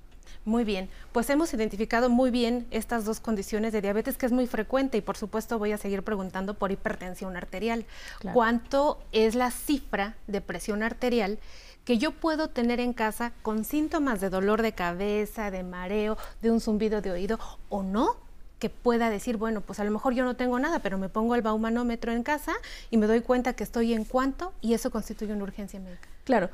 Muy 0.46 0.64
bien, 0.64 0.88
pues 1.12 1.28
hemos 1.28 1.52
identificado 1.52 2.08
muy 2.08 2.30
bien 2.30 2.66
estas 2.70 3.04
dos 3.04 3.20
condiciones 3.20 3.72
de 3.72 3.82
diabetes 3.82 4.16
que 4.16 4.24
es 4.24 4.32
muy 4.32 4.46
frecuente 4.46 4.96
y 4.96 5.02
por 5.02 5.16
supuesto 5.16 5.58
voy 5.58 5.72
a 5.72 5.78
seguir 5.78 6.02
preguntando 6.02 6.54
por 6.54 6.72
hipertensión 6.72 7.36
arterial. 7.36 7.84
¿Cuánto 8.32 8.98
es 9.12 9.34
la 9.34 9.50
cifra 9.50 10.16
de 10.26 10.40
presión 10.40 10.82
arterial 10.82 11.38
que 11.84 11.98
yo 11.98 12.12
puedo 12.12 12.48
tener 12.48 12.80
en 12.80 12.94
casa 12.94 13.32
con 13.42 13.64
síntomas 13.64 14.20
de 14.20 14.30
dolor 14.30 14.62
de 14.62 14.72
cabeza, 14.72 15.50
de 15.50 15.62
mareo, 15.62 16.16
de 16.40 16.50
un 16.50 16.60
zumbido 16.60 17.02
de 17.02 17.10
oído 17.10 17.38
o 17.68 17.82
no? 17.82 18.16
que 18.60 18.68
pueda 18.68 19.08
decir, 19.08 19.38
bueno, 19.38 19.62
pues 19.62 19.80
a 19.80 19.84
lo 19.84 19.90
mejor 19.90 20.12
yo 20.12 20.22
no 20.22 20.36
tengo 20.36 20.58
nada, 20.58 20.80
pero 20.80 20.98
me 20.98 21.08
pongo 21.08 21.34
el 21.34 21.40
baumanómetro 21.40 22.12
en 22.12 22.22
casa 22.22 22.52
y 22.90 22.98
me 22.98 23.06
doy 23.06 23.22
cuenta 23.22 23.54
que 23.54 23.64
estoy 23.64 23.94
en 23.94 24.04
cuanto 24.04 24.52
y 24.60 24.74
eso 24.74 24.90
constituye 24.90 25.32
una 25.32 25.44
urgencia 25.44 25.80
médica. 25.80 26.08
Claro, 26.24 26.50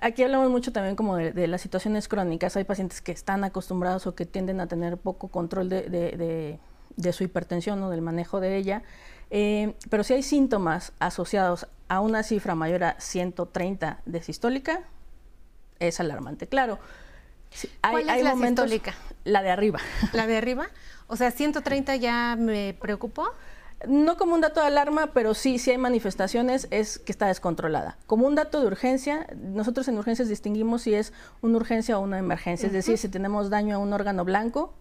aquí 0.00 0.22
hablamos 0.22 0.50
mucho 0.50 0.72
también 0.72 0.96
como 0.96 1.16
de, 1.16 1.46
las 1.46 1.60
situaciones 1.60 2.08
crónicas. 2.08 2.56
Hay 2.56 2.64
pacientes 2.64 3.00
que 3.00 3.12
están 3.12 3.44
acostumbrados 3.44 4.06
o 4.06 4.14
que 4.14 4.26
tienden 4.26 4.60
a 4.60 4.66
tener 4.66 4.96
poco 4.96 5.28
control 5.28 5.68
de, 5.68 6.58
su 7.12 7.24
hipertensión 7.24 7.82
o 7.82 7.90
del 7.90 8.02
manejo 8.02 8.40
de 8.40 8.56
ella. 8.56 8.82
Eh, 9.30 9.74
pero 9.90 10.04
si 10.04 10.14
hay 10.14 10.22
síntomas 10.22 10.92
asociados 10.98 11.66
a 11.88 12.00
una 12.00 12.22
cifra 12.22 12.54
mayor 12.54 12.84
a 12.84 13.00
130 13.00 14.02
de 14.04 14.22
sistólica, 14.22 14.82
es 15.78 16.00
alarmante. 16.00 16.46
Claro, 16.46 16.78
¿Cuál 17.80 18.08
es 18.08 18.22
la 18.22 18.36
sistólica? 18.36 18.94
La 19.24 19.42
de 19.42 19.50
arriba. 19.50 19.80
¿La 20.12 20.26
de 20.26 20.36
arriba? 20.36 20.68
O 21.06 21.16
sea, 21.16 21.30
130 21.30 21.96
ya 21.96 22.36
me 22.38 22.76
preocupó. 22.78 23.32
No 23.86 24.16
como 24.16 24.34
un 24.34 24.40
dato 24.40 24.60
de 24.60 24.66
alarma, 24.66 25.08
pero 25.12 25.34
sí, 25.34 25.58
si 25.58 25.70
hay 25.70 25.78
manifestaciones, 25.78 26.66
es 26.70 26.98
que 26.98 27.12
está 27.12 27.26
descontrolada. 27.26 27.98
Como 28.06 28.26
un 28.26 28.34
dato 28.34 28.60
de 28.60 28.66
urgencia, 28.66 29.26
nosotros 29.36 29.86
en 29.88 29.98
urgencias 29.98 30.28
distinguimos 30.28 30.82
si 30.82 30.94
es 30.94 31.12
una 31.42 31.56
urgencia 31.56 31.98
o 31.98 32.00
una 32.00 32.18
emergencia. 32.18 32.66
Es 32.66 32.72
decir, 32.72 32.96
si 32.96 33.08
tenemos 33.08 33.50
daño 33.50 33.76
a 33.76 33.78
un 33.78 33.92
órgano 33.92 34.24
blanco, 34.24 34.72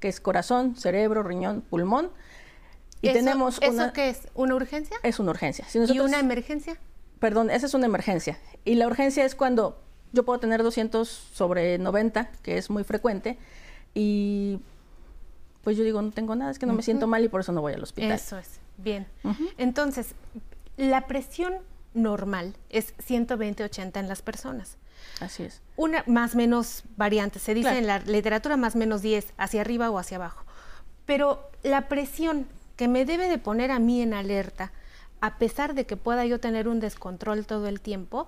que 0.00 0.08
es 0.08 0.20
corazón, 0.20 0.74
cerebro, 0.76 1.22
riñón, 1.22 1.62
pulmón. 1.62 2.10
Y 3.00 3.12
tenemos 3.12 3.58
¿Eso 3.62 3.92
qué 3.92 4.10
es? 4.10 4.28
¿Una 4.34 4.56
urgencia? 4.56 4.96
Es 5.02 5.20
una 5.20 5.30
urgencia. 5.30 5.64
¿Y 5.74 6.00
una 6.00 6.18
emergencia? 6.18 6.78
Perdón, 7.20 7.50
esa 7.50 7.66
es 7.66 7.74
una 7.74 7.86
emergencia. 7.86 8.38
Y 8.64 8.74
la 8.74 8.88
urgencia 8.88 9.24
es 9.24 9.36
cuando 9.36 9.80
yo 10.12 10.24
puedo 10.24 10.40
tener 10.40 10.62
200 10.62 11.08
sobre 11.08 11.78
90, 11.78 12.30
que 12.42 12.58
es 12.58 12.68
muy 12.70 12.82
frecuente, 12.82 13.38
y 13.94 14.60
pues 15.62 15.76
yo 15.76 15.84
digo, 15.84 16.02
no 16.02 16.10
tengo 16.10 16.34
nada, 16.34 16.50
es 16.50 16.58
que 16.58 16.66
no 16.66 16.72
me 16.72 16.82
siento 16.82 17.06
mal 17.06 17.24
y 17.24 17.28
por 17.28 17.40
eso 17.40 17.52
no 17.52 17.60
voy 17.60 17.72
al 17.72 17.82
hospital. 17.82 18.12
Eso 18.12 18.38
es, 18.38 18.60
bien. 18.78 19.06
Entonces, 19.58 20.14
la 20.76 21.06
presión 21.06 21.54
normal 21.94 22.54
es 22.68 22.96
120-80 22.98 24.00
en 24.00 24.08
las 24.08 24.22
personas. 24.22 24.76
Así 25.20 25.44
es. 25.44 25.60
Una 25.76 26.04
más 26.06 26.34
menos 26.34 26.84
variante, 26.96 27.38
se 27.38 27.54
dice 27.54 27.78
en 27.78 27.86
la 27.86 27.98
literatura 28.00 28.56
más 28.56 28.76
menos 28.76 29.02
10, 29.02 29.34
hacia 29.36 29.60
arriba 29.60 29.90
o 29.90 29.98
hacia 29.98 30.16
abajo. 30.16 30.44
Pero 31.06 31.50
la 31.62 31.88
presión 31.88 32.46
que 32.76 32.88
me 32.88 33.04
debe 33.04 33.28
de 33.28 33.38
poner 33.38 33.70
a 33.70 33.78
mí 33.78 34.00
en 34.02 34.14
alerta, 34.14 34.72
a 35.20 35.38
pesar 35.38 35.74
de 35.74 35.86
que 35.86 35.96
pueda 35.96 36.24
yo 36.26 36.40
tener 36.40 36.66
un 36.68 36.80
descontrol 36.80 37.46
todo 37.46 37.68
el 37.68 37.80
tiempo, 37.80 38.26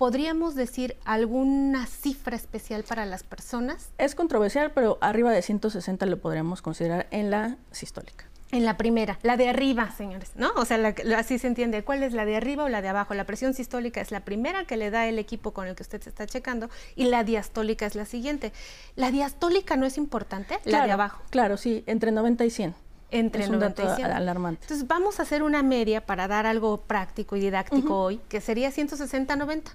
¿Podríamos 0.00 0.54
decir 0.54 0.96
alguna 1.04 1.86
cifra 1.86 2.34
especial 2.34 2.84
para 2.84 3.04
las 3.04 3.22
personas? 3.22 3.90
Es 3.98 4.14
controversial, 4.14 4.72
pero 4.72 4.96
arriba 5.02 5.30
de 5.30 5.42
160 5.42 6.06
lo 6.06 6.18
podríamos 6.18 6.62
considerar 6.62 7.06
en 7.10 7.30
la 7.30 7.58
sistólica. 7.70 8.24
En 8.50 8.64
la 8.64 8.78
primera, 8.78 9.18
la 9.22 9.36
de 9.36 9.50
arriba, 9.50 9.90
señores, 9.90 10.30
¿no? 10.36 10.52
O 10.56 10.64
sea, 10.64 10.94
así 11.18 11.38
se 11.38 11.48
entiende. 11.48 11.84
¿Cuál 11.84 12.02
es 12.02 12.14
la 12.14 12.24
de 12.24 12.34
arriba 12.34 12.64
o 12.64 12.70
la 12.70 12.80
de 12.80 12.88
abajo? 12.88 13.12
La 13.12 13.26
presión 13.26 13.52
sistólica 13.52 14.00
es 14.00 14.10
la 14.10 14.20
primera 14.20 14.64
que 14.64 14.78
le 14.78 14.90
da 14.90 15.06
el 15.06 15.18
equipo 15.18 15.50
con 15.50 15.68
el 15.68 15.74
que 15.74 15.82
usted 15.82 16.00
se 16.00 16.08
está 16.08 16.24
checando 16.24 16.70
y 16.96 17.04
la 17.04 17.22
diastólica 17.22 17.84
es 17.84 17.94
la 17.94 18.06
siguiente. 18.06 18.54
¿La 18.96 19.10
diastólica 19.10 19.76
no 19.76 19.84
es 19.84 19.98
importante? 19.98 20.60
la 20.64 20.86
de 20.86 20.92
abajo. 20.92 21.20
Claro, 21.28 21.58
sí, 21.58 21.84
entre 21.86 22.10
90 22.10 22.46
y 22.46 22.50
100 22.50 22.74
entre 23.10 23.42
es 23.42 23.50
un 23.50 23.58
dato 23.58 23.82
alarmante. 23.86 24.62
Entonces 24.62 24.86
vamos 24.86 25.20
a 25.20 25.24
hacer 25.24 25.42
una 25.42 25.62
media 25.62 26.06
para 26.06 26.26
dar 26.26 26.46
algo 26.46 26.78
práctico 26.78 27.36
y 27.36 27.40
didáctico 27.40 28.00
hoy, 28.00 28.18
que 28.30 28.40
sería 28.40 28.70
160-90 28.70 29.72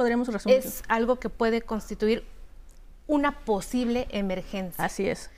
podríamos 0.00 0.28
resumir. 0.28 0.56
Es 0.56 0.82
algo 0.88 1.16
que 1.16 1.28
puede 1.28 1.60
constituir 1.60 2.24
una 3.06 3.40
posible 3.40 4.08
emergencia. 4.12 4.82
Así 4.82 5.06
es. 5.06 5.28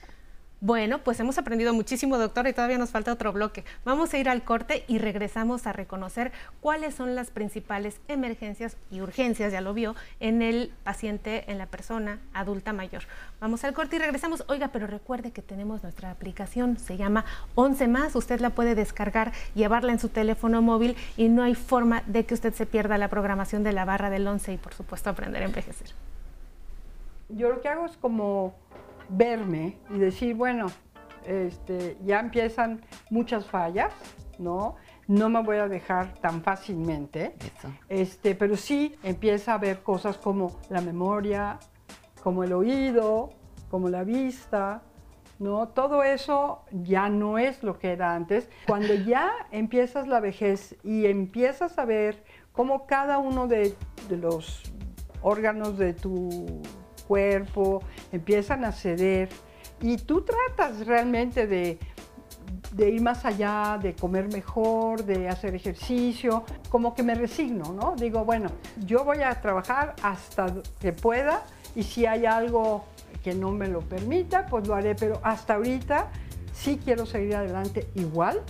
Bueno, 0.65 0.99
pues 0.99 1.19
hemos 1.19 1.37
aprendido 1.37 1.73
muchísimo, 1.73 2.17
doctor, 2.17 2.47
y 2.47 2.53
todavía 2.53 2.77
nos 2.77 2.89
falta 2.89 3.11
otro 3.11 3.33
bloque. 3.33 3.65
Vamos 3.83 4.13
a 4.13 4.17
ir 4.17 4.29
al 4.29 4.45
corte 4.45 4.85
y 4.87 4.97
regresamos 4.97 5.67
a 5.67 5.73
reconocer 5.73 6.31
cuáles 6.61 6.95
son 6.95 7.15
las 7.15 7.31
principales 7.31 7.99
emergencias 8.07 8.77
y 8.89 9.01
urgencias, 9.01 9.51
ya 9.51 9.59
lo 9.59 9.73
vio, 9.73 9.93
en 10.21 10.41
el 10.41 10.71
paciente, 10.85 11.51
en 11.51 11.57
la 11.57 11.65
persona 11.65 12.21
adulta 12.33 12.71
mayor. 12.71 13.03
Vamos 13.41 13.65
al 13.65 13.73
corte 13.73 13.97
y 13.97 13.99
regresamos. 13.99 14.45
Oiga, 14.47 14.69
pero 14.69 14.87
recuerde 14.87 15.31
que 15.31 15.41
tenemos 15.41 15.83
nuestra 15.83 16.11
aplicación, 16.11 16.77
se 16.77 16.95
llama 16.95 17.25
11 17.55 17.89
más. 17.89 18.15
Usted 18.15 18.39
la 18.39 18.51
puede 18.51 18.73
descargar, 18.73 19.33
llevarla 19.55 19.91
en 19.91 19.99
su 19.99 20.07
teléfono 20.07 20.61
móvil 20.61 20.95
y 21.17 21.27
no 21.27 21.43
hay 21.43 21.55
forma 21.55 22.03
de 22.07 22.25
que 22.25 22.35
usted 22.35 22.53
se 22.53 22.65
pierda 22.65 22.97
la 22.97 23.09
programación 23.09 23.63
de 23.63 23.73
la 23.73 23.83
barra 23.83 24.09
del 24.09 24.25
11 24.25 24.53
y, 24.53 24.57
por 24.57 24.73
supuesto, 24.73 25.09
aprender 25.09 25.41
a 25.41 25.45
envejecer. 25.45 25.89
Yo 27.27 27.49
lo 27.49 27.59
que 27.59 27.67
hago 27.67 27.85
es 27.85 27.97
como 27.97 28.53
verme 29.15 29.77
y 29.89 29.99
decir, 29.99 30.35
bueno, 30.35 30.67
este, 31.25 31.97
ya 32.03 32.19
empiezan 32.19 32.81
muchas 33.09 33.45
fallas, 33.45 33.93
¿no? 34.39 34.75
No 35.07 35.29
me 35.29 35.41
voy 35.41 35.57
a 35.57 35.67
dejar 35.67 36.13
tan 36.15 36.41
fácilmente. 36.41 37.35
Este, 37.89 38.35
pero 38.35 38.57
sí 38.57 38.95
empieza 39.03 39.53
a 39.53 39.57
ver 39.57 39.83
cosas 39.83 40.17
como 40.17 40.59
la 40.69 40.81
memoria, 40.81 41.59
como 42.23 42.43
el 42.43 42.53
oído, 42.53 43.31
como 43.69 43.89
la 43.89 44.03
vista, 44.03 44.81
¿no? 45.39 45.67
Todo 45.69 46.03
eso 46.03 46.63
ya 46.71 47.09
no 47.09 47.37
es 47.37 47.63
lo 47.63 47.77
que 47.79 47.91
era 47.91 48.15
antes. 48.15 48.49
Cuando 48.67 48.93
ya 48.93 49.31
empiezas 49.51 50.07
la 50.07 50.19
vejez 50.19 50.75
y 50.83 51.05
empiezas 51.05 51.77
a 51.77 51.85
ver 51.85 52.23
cómo 52.53 52.85
cada 52.85 53.17
uno 53.17 53.47
de 53.47 53.75
los 54.09 54.63
órganos 55.21 55.77
de 55.77 55.93
tu 55.93 56.61
cuerpo, 57.13 57.83
empiezan 58.11 58.65
a 58.65 58.71
ceder 58.71 59.29
y 59.79 59.97
tú 59.97 60.23
tratas 60.23 60.87
realmente 60.87 61.45
de, 61.45 61.77
ir 62.75 63.01
más 63.03 63.23
allá, 63.23 63.77
de 63.79 63.93
comer 63.93 64.33
mejor, 64.33 65.05
de 65.05 65.29
hacer 65.29 65.53
ejercicio, 65.53 66.43
como 66.69 66.95
que 66.95 67.03
me 67.03 67.13
resigno, 67.13 67.71
¿no? 67.71 67.93
Digo, 67.95 68.25
bueno, 68.25 68.49
yo 68.83 69.03
voy 69.03 69.21
a 69.21 69.39
trabajar 69.41 69.93
hasta 70.01 70.55
que 70.79 70.91
pueda 70.91 71.43
y 71.75 71.83
si 71.83 72.07
hay 72.07 72.25
algo 72.25 72.83
que 73.23 73.35
no 73.35 73.51
me 73.51 73.67
lo 73.67 73.81
permita, 73.81 74.47
pues 74.47 74.67
lo 74.67 74.73
haré, 74.73 74.95
pero 74.95 75.19
hasta 75.21 75.53
ahorita 75.53 76.09
sí 76.51 76.79
quiero 76.83 77.05
seguir 77.05 77.35
adelante 77.35 77.89
igual. 77.93 78.41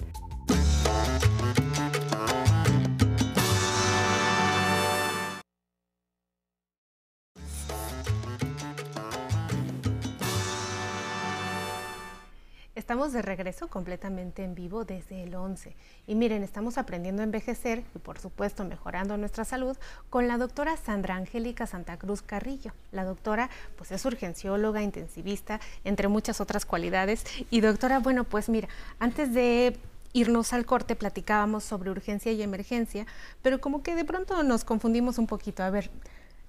Estamos 12.94 13.12
de 13.12 13.24
regreso 13.24 13.70
completamente 13.70 14.44
en 14.44 14.54
vivo 14.54 14.86
desde 14.86 15.24
el 15.24 15.34
11. 15.34 15.76
Y 16.06 16.14
miren, 16.14 16.44
estamos 16.44 16.78
aprendiendo 16.78 17.24
a 17.24 17.26
envejecer 17.26 17.84
y 17.96 17.98
por 17.98 18.20
supuesto 18.20 18.66
mejorando 18.66 19.18
nuestra 19.18 19.46
salud 19.46 19.76
con 20.12 20.28
la 20.28 20.38
doctora 20.38 20.78
Sandra 20.78 21.16
Angélica 21.16 21.66
Santa 21.66 21.98
Cruz 21.98 22.22
Carrillo. 22.22 22.72
La 22.92 23.04
doctora 23.04 23.50
pues 23.78 23.92
es 23.92 24.06
urgencióloga, 24.06 24.84
intensivista, 24.84 25.60
entre 25.84 26.08
muchas 26.08 26.40
otras 26.40 26.68
cualidades. 26.68 27.26
Y 27.50 27.62
doctora, 27.62 27.98
bueno, 27.98 28.26
pues 28.26 28.48
mira, 28.48 28.68
antes 29.00 29.34
de 29.34 29.76
irnos 30.14 30.54
al 30.54 30.68
corte 30.68 30.96
platicábamos 30.96 31.64
sobre 31.64 31.90
urgencia 31.90 32.32
y 32.32 32.44
emergencia, 32.44 33.08
pero 33.42 33.60
como 33.60 33.82
que 33.82 33.96
de 33.96 34.06
pronto 34.06 34.44
nos 34.44 34.64
confundimos 34.64 35.18
un 35.18 35.26
poquito. 35.26 35.64
A 35.64 35.72
ver, 35.72 35.90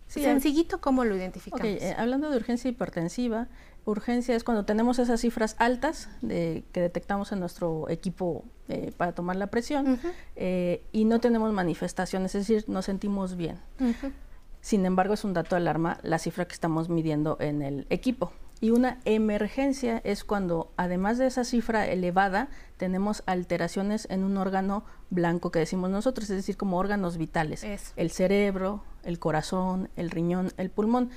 sencillito, 0.09 0.79
¿cómo 0.79 1.05
lo 1.05 1.17
identificamos? 1.17 1.67
Eh, 1.67 1.95
hablando 1.97 2.29
de 2.29 2.37
urgencia 2.37 2.69
hipertensiva, 2.69 3.49
urgencia 3.85 4.35
es 4.35 4.45
cuando 4.45 4.64
tenemos 4.64 4.99
esas 4.99 5.21
cifras 5.21 5.57
altas 5.59 6.09
de, 6.23 6.64
que 6.73 6.81
detectamos 6.81 7.33
en 7.33 7.41
nuestro 7.41 7.88
equipo 7.88 8.45
eh, 8.69 8.93
para 8.97 9.12
tomar 9.12 9.37
la 9.37 9.49
presión 9.49 9.99
eh, 10.37 10.85
y 10.93 11.05
no 11.05 11.21
tenemos 11.21 11.53
manifestaciones, 11.53 12.35
es 12.35 12.47
decir, 12.47 12.64
nos 12.69 12.87
sentimos 12.87 13.37
bien. 13.37 13.59
Sin 14.61 14.87
embargo, 14.87 15.14
es 15.14 15.25
un 15.25 15.35
dato 15.35 15.57
de 15.57 15.61
alarma 15.61 15.99
la 16.03 16.19
cifra 16.19 16.47
que 16.47 16.55
estamos 16.55 16.88
midiendo 16.88 17.37
en 17.41 17.61
el 17.61 17.87
equipo. 17.91 18.33
Y 18.61 18.71
una 18.71 18.99
emergencia 19.05 20.00
es 20.05 20.25
cuando, 20.25 20.73
además 20.79 21.19
de 21.19 21.26
esa 21.26 21.45
cifra 21.45 21.87
elevada, 21.87 22.49
tenemos 22.79 23.23
alteraciones 23.26 24.07
en 24.11 24.25
un 24.25 24.38
órgano 24.38 24.85
blanco 25.11 25.50
que 25.50 25.59
decimos 25.59 25.91
nosotros, 25.91 26.31
es 26.31 26.37
decir, 26.37 26.57
como 26.57 26.79
órganos 26.79 27.19
vitales. 27.19 27.62
El 27.97 28.11
cerebro, 28.11 28.83
el 29.03 29.19
corazón, 29.19 29.91
el 29.97 30.11
riñón, 30.11 30.53
el 30.57 30.71
pulmón. 30.71 31.11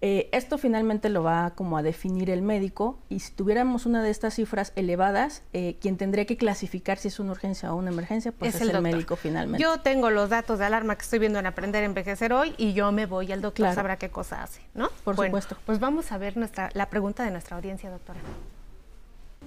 Eh, 0.00 0.28
esto 0.32 0.58
finalmente 0.58 1.08
lo 1.08 1.24
va 1.24 1.50
como 1.56 1.76
a 1.76 1.82
definir 1.82 2.30
el 2.30 2.40
médico 2.40 3.00
y 3.08 3.18
si 3.18 3.32
tuviéramos 3.32 3.84
una 3.84 4.00
de 4.02 4.10
estas 4.10 4.34
cifras 4.34 4.72
elevadas, 4.76 5.42
eh, 5.52 5.76
quien 5.80 5.96
tendría 5.96 6.24
que 6.24 6.36
clasificar 6.36 6.98
si 6.98 7.08
es 7.08 7.18
una 7.18 7.32
urgencia 7.32 7.72
o 7.72 7.76
una 7.76 7.90
emergencia, 7.90 8.30
pues 8.30 8.54
es, 8.54 8.60
el, 8.60 8.80
médico 8.80 9.16
finalmente. 9.16 9.60
Yo 9.60 9.80
tengo 9.80 10.10
los 10.10 10.30
datos 10.30 10.60
de 10.60 10.66
alarma 10.66 10.94
que 10.94 11.02
estoy 11.02 11.18
viendo 11.18 11.40
en 11.40 11.46
Aprender 11.46 11.82
a 11.82 11.86
Envejecer 11.86 12.32
hoy 12.32 12.54
y 12.58 12.74
yo 12.74 12.92
me 12.92 13.06
voy 13.06 13.32
al 13.32 13.40
doctor 13.40 13.74
sabrá 13.74 13.96
qué 13.96 14.08
cosa 14.08 14.42
hace, 14.42 14.60
¿no? 14.74 14.88
Por 15.02 15.16
supuesto. 15.16 15.56
Pues 15.66 15.80
vamos 15.80 16.12
a 16.12 16.18
ver 16.18 16.36
nuestra, 16.36 16.70
la 16.74 16.88
pregunta 16.90 17.24
de 17.24 17.32
nuestra 17.32 17.56
audiencia, 17.56 17.90
doctora. 17.90 18.20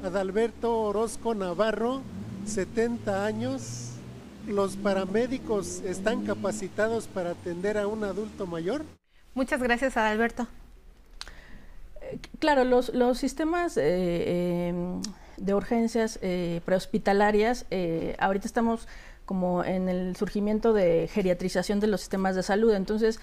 Adalberto 0.03 0.81
Orozco 0.81 1.33
Navarro, 1.33 2.01
70 2.45 3.25
años. 3.25 3.87
¿Los 4.47 4.75
paramédicos 4.75 5.81
están 5.81 6.25
capacitados 6.25 7.07
para 7.07 7.31
atender 7.31 7.77
a 7.77 7.87
un 7.87 8.03
adulto 8.03 8.47
mayor? 8.47 8.83
Muchas 9.33 9.61
gracias, 9.61 9.97
Adalberto. 9.97 10.47
Eh, 12.01 12.19
claro, 12.39 12.63
los, 12.63 12.93
los 12.93 13.17
sistemas 13.17 13.77
eh, 13.77 14.67
em, 14.67 15.01
de 15.37 15.53
urgencias 15.53 16.19
prehospitalarias, 16.65 17.65
ahorita 18.19 18.45
estamos 18.45 18.87
como 19.25 19.63
en 19.63 19.89
el 19.89 20.15
surgimiento 20.15 20.73
de 20.73 21.09
geriatrización 21.11 21.79
de 21.79 21.87
los 21.87 22.01
sistemas 22.01 22.35
de 22.35 22.43
salud, 22.43 22.73
entonces 22.73 23.19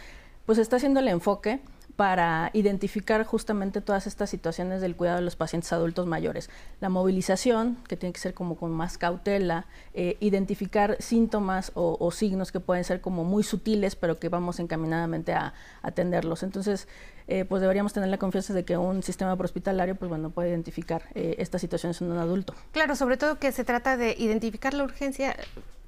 pues 0.46 0.58
está 0.58 0.76
haciendo 0.76 1.00
el 1.00 1.08
enfoque 1.08 1.60
para 1.99 2.50
identificar 2.52 3.25
justamente 3.25 3.81
todas 3.81 4.07
estas 4.07 4.31
situaciones 4.31 4.81
del 4.81 4.95
cuidado 4.95 5.19
de 5.19 5.25
los 5.25 5.35
pacientes 5.35 5.73
adultos 5.73 6.07
mayores. 6.07 6.49
La 6.81 6.90
movilización, 6.90 7.76
que 7.88 7.97
tiene 7.97 8.12
que 8.12 8.21
ser 8.21 8.35
como 8.35 8.57
con 8.57 8.71
más 8.71 8.99
cautela, 8.99 9.67
eh, 9.95 10.17
identificar 10.21 10.97
síntomas 11.00 11.73
o, 11.75 12.09
signos 12.12 12.52
que 12.52 12.61
pueden 12.61 12.85
ser 12.85 13.00
como 13.00 13.25
muy 13.25 13.43
sutiles, 13.43 13.97
pero 13.97 14.21
que 14.21 14.28
vamos 14.28 14.61
encaminadamente 14.61 15.33
a, 15.33 15.55
atenderlos. 15.83 16.45
Entonces, 16.45 16.87
eh, 17.26 17.45
pues 17.45 17.61
deberíamos 17.62 17.93
tener 17.93 18.11
la 18.11 18.19
confianza 18.19 18.55
de 18.55 18.64
que 18.64 18.76
un 18.76 19.02
sistema 19.02 19.33
hospitalario, 19.33 19.97
pues 19.97 20.09
bueno, 20.09 20.31
puede 20.31 20.50
identificar 20.50 21.02
eh, 21.17 21.35
estas 21.38 21.61
situaciones 21.61 22.00
en 22.00 22.12
un 22.12 22.19
adulto. 22.19 22.55
Claro, 22.71 22.95
sobre 22.95 23.17
todo 23.17 23.40
que 23.40 23.50
se 23.50 23.64
trata 23.64 23.97
de 23.97 24.14
identificar 24.17 24.73
la 24.73 24.85
urgencia 24.85 25.35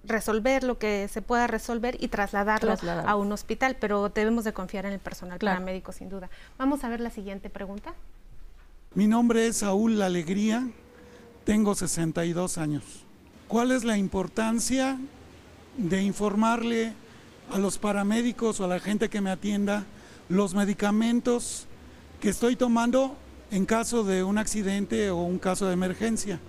resolver 0.05 0.65
lo 0.65 0.79
que 0.79 1.09
se 1.09 1.23
pueda 1.23 1.47
resolver 1.47 1.97
y 2.01 2.09
trasladarlo 2.09 2.75
a 3.07 3.17
un 3.17 3.33
hospital, 3.33 3.77
pero 3.79 4.09
debemos 4.09 4.45
de 4.45 4.53
confiar 4.53 4.87
en 4.87 4.93
el 4.93 4.99
personal 4.99 5.39
paramédico 5.39 5.93
sin 5.93 6.09
duda. 6.09 6.31
Vamos 6.59 6.85
a 6.85 6.89
ver 6.89 7.01
la 7.01 7.11
siguiente 7.11 7.51
pregunta. 7.51 7.95
Mi 8.95 9.07
nombre 9.07 9.47
es 9.47 9.59
Saúl 9.59 9.99
La 9.99 10.07
Alegría, 10.07 10.69
tengo 11.45 11.75
62 11.75 12.59
años. 12.59 12.85
¿Cuál 13.47 13.73
es 13.73 13.85
la 13.85 13.97
importancia 13.99 14.99
de 15.77 16.03
informarle 16.03 16.93
a 17.53 17.59
los 17.59 17.79
paramédicos 17.79 18.61
o 18.61 18.65
a 18.65 18.69
la 18.69 18.81
gente 18.81 19.09
que 19.09 19.21
me 19.21 19.31
atienda 19.31 19.85
los 20.29 20.55
medicamentos 20.55 21.67
que 22.21 22.29
estoy 22.29 22.57
tomando 22.57 23.17
en 23.51 23.67
caso 23.67 24.05
de 24.05 24.23
un 24.23 24.39
accidente 24.39 25.11
o 25.11 25.19
un 25.19 25.39
caso 25.39 25.67
de 25.67 25.75
emergencia? 25.75 26.41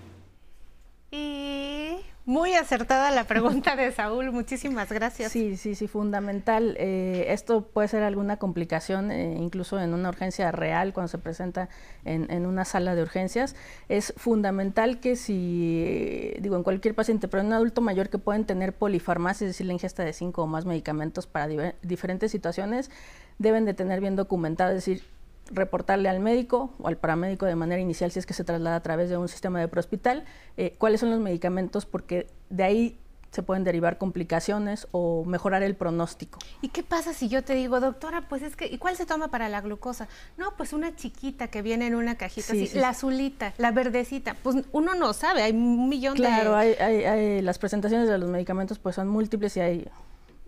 Muy 2.31 2.53
acertada 2.53 3.11
la 3.11 3.25
pregunta 3.25 3.75
de 3.75 3.91
Saúl, 3.91 4.31
muchísimas 4.31 4.89
gracias. 4.89 5.33
Sí, 5.33 5.57
sí, 5.57 5.75
sí, 5.75 5.89
fundamental. 5.89 6.77
Eh, 6.79 7.25
esto 7.27 7.67
puede 7.67 7.89
ser 7.89 8.03
alguna 8.03 8.37
complicación, 8.37 9.11
eh, 9.11 9.35
incluso 9.37 9.77
en 9.81 9.93
una 9.93 10.07
urgencia 10.07 10.49
real, 10.49 10.93
cuando 10.93 11.09
se 11.09 11.17
presenta 11.17 11.67
en, 12.05 12.45
una 12.45 12.63
sala 12.63 12.95
de 12.95 13.01
urgencias. 13.01 13.57
Es 13.89 14.13
fundamental 14.15 15.01
que 15.01 15.17
si, 15.17 16.33
digo, 16.39 16.55
en 16.55 16.63
cualquier 16.63 16.95
paciente, 16.95 17.27
pero 17.27 17.41
en 17.41 17.47
un 17.47 17.53
adulto 17.53 17.81
mayor 17.81 18.07
que 18.07 18.17
pueden 18.17 18.45
tener 18.45 18.71
polifarmacia, 18.71 19.43
es 19.43 19.49
decir, 19.49 19.67
la 19.67 19.73
ingesta 19.73 20.05
de 20.05 20.13
cinco 20.13 20.43
o 20.43 20.47
más 20.47 20.63
medicamentos 20.63 21.27
para 21.27 21.49
diferentes 21.81 22.31
situaciones, 22.31 22.91
deben 23.39 23.65
de 23.65 23.73
tener 23.73 23.99
bien 23.99 24.15
documentado, 24.15 24.69
es 24.69 24.85
decir, 24.85 25.03
reportarle 25.49 26.09
al 26.09 26.19
médico 26.19 26.73
o 26.79 26.87
al 26.87 26.97
paramédico 26.97 27.45
de 27.45 27.55
manera 27.55 27.81
inicial 27.81 28.11
si 28.11 28.19
es 28.19 28.25
que 28.25 28.33
se 28.33 28.43
traslada 28.43 28.75
a 28.77 28.83
través 28.83 29.09
de 29.09 29.17
un 29.17 29.27
sistema 29.27 29.59
de 29.59 29.67
prehospital 29.67 30.23
eh, 30.57 30.75
cuáles 30.77 30.99
son 30.99 31.09
los 31.09 31.19
medicamentos 31.19 31.85
porque 31.85 32.27
de 32.49 32.63
ahí 32.63 32.97
se 33.31 33.43
pueden 33.43 33.63
derivar 33.63 33.97
complicaciones 33.97 34.87
o 34.91 35.23
mejorar 35.23 35.63
el 35.63 35.75
pronóstico. 35.75 36.39
¿Y 36.61 36.67
qué 36.67 36.83
pasa 36.83 37.13
si 37.13 37.29
yo 37.29 37.43
te 37.43 37.55
digo, 37.55 37.79
doctora, 37.79 38.27
pues 38.27 38.41
es 38.41 38.57
que, 38.57 38.67
¿y 38.67 38.77
cuál 38.77 38.97
se 38.97 39.05
toma 39.05 39.29
para 39.29 39.47
la 39.47 39.61
glucosa? 39.61 40.09
No, 40.37 40.55
pues 40.57 40.73
una 40.73 40.95
chiquita 40.95 41.47
que 41.47 41.61
viene 41.61 41.87
en 41.87 41.95
una 41.95 42.15
cajita, 42.15 42.51
así, 42.51 42.69
la 42.77 42.89
azulita, 42.89 43.53
la 43.57 43.71
verdecita, 43.71 44.35
pues 44.43 44.57
uno 44.73 44.95
no 44.95 45.13
sabe, 45.13 45.43
hay 45.43 45.53
un 45.53 45.87
millón 45.87 46.15
de... 46.15 46.23
Claro, 46.23 46.55
hay, 46.55 47.41
las 47.41 47.57
presentaciones 47.57 48.09
de 48.09 48.17
los 48.17 48.29
medicamentos 48.29 48.79
pues 48.79 48.95
son 48.95 49.07
múltiples 49.07 49.55
y 49.55 49.61
hay 49.61 49.89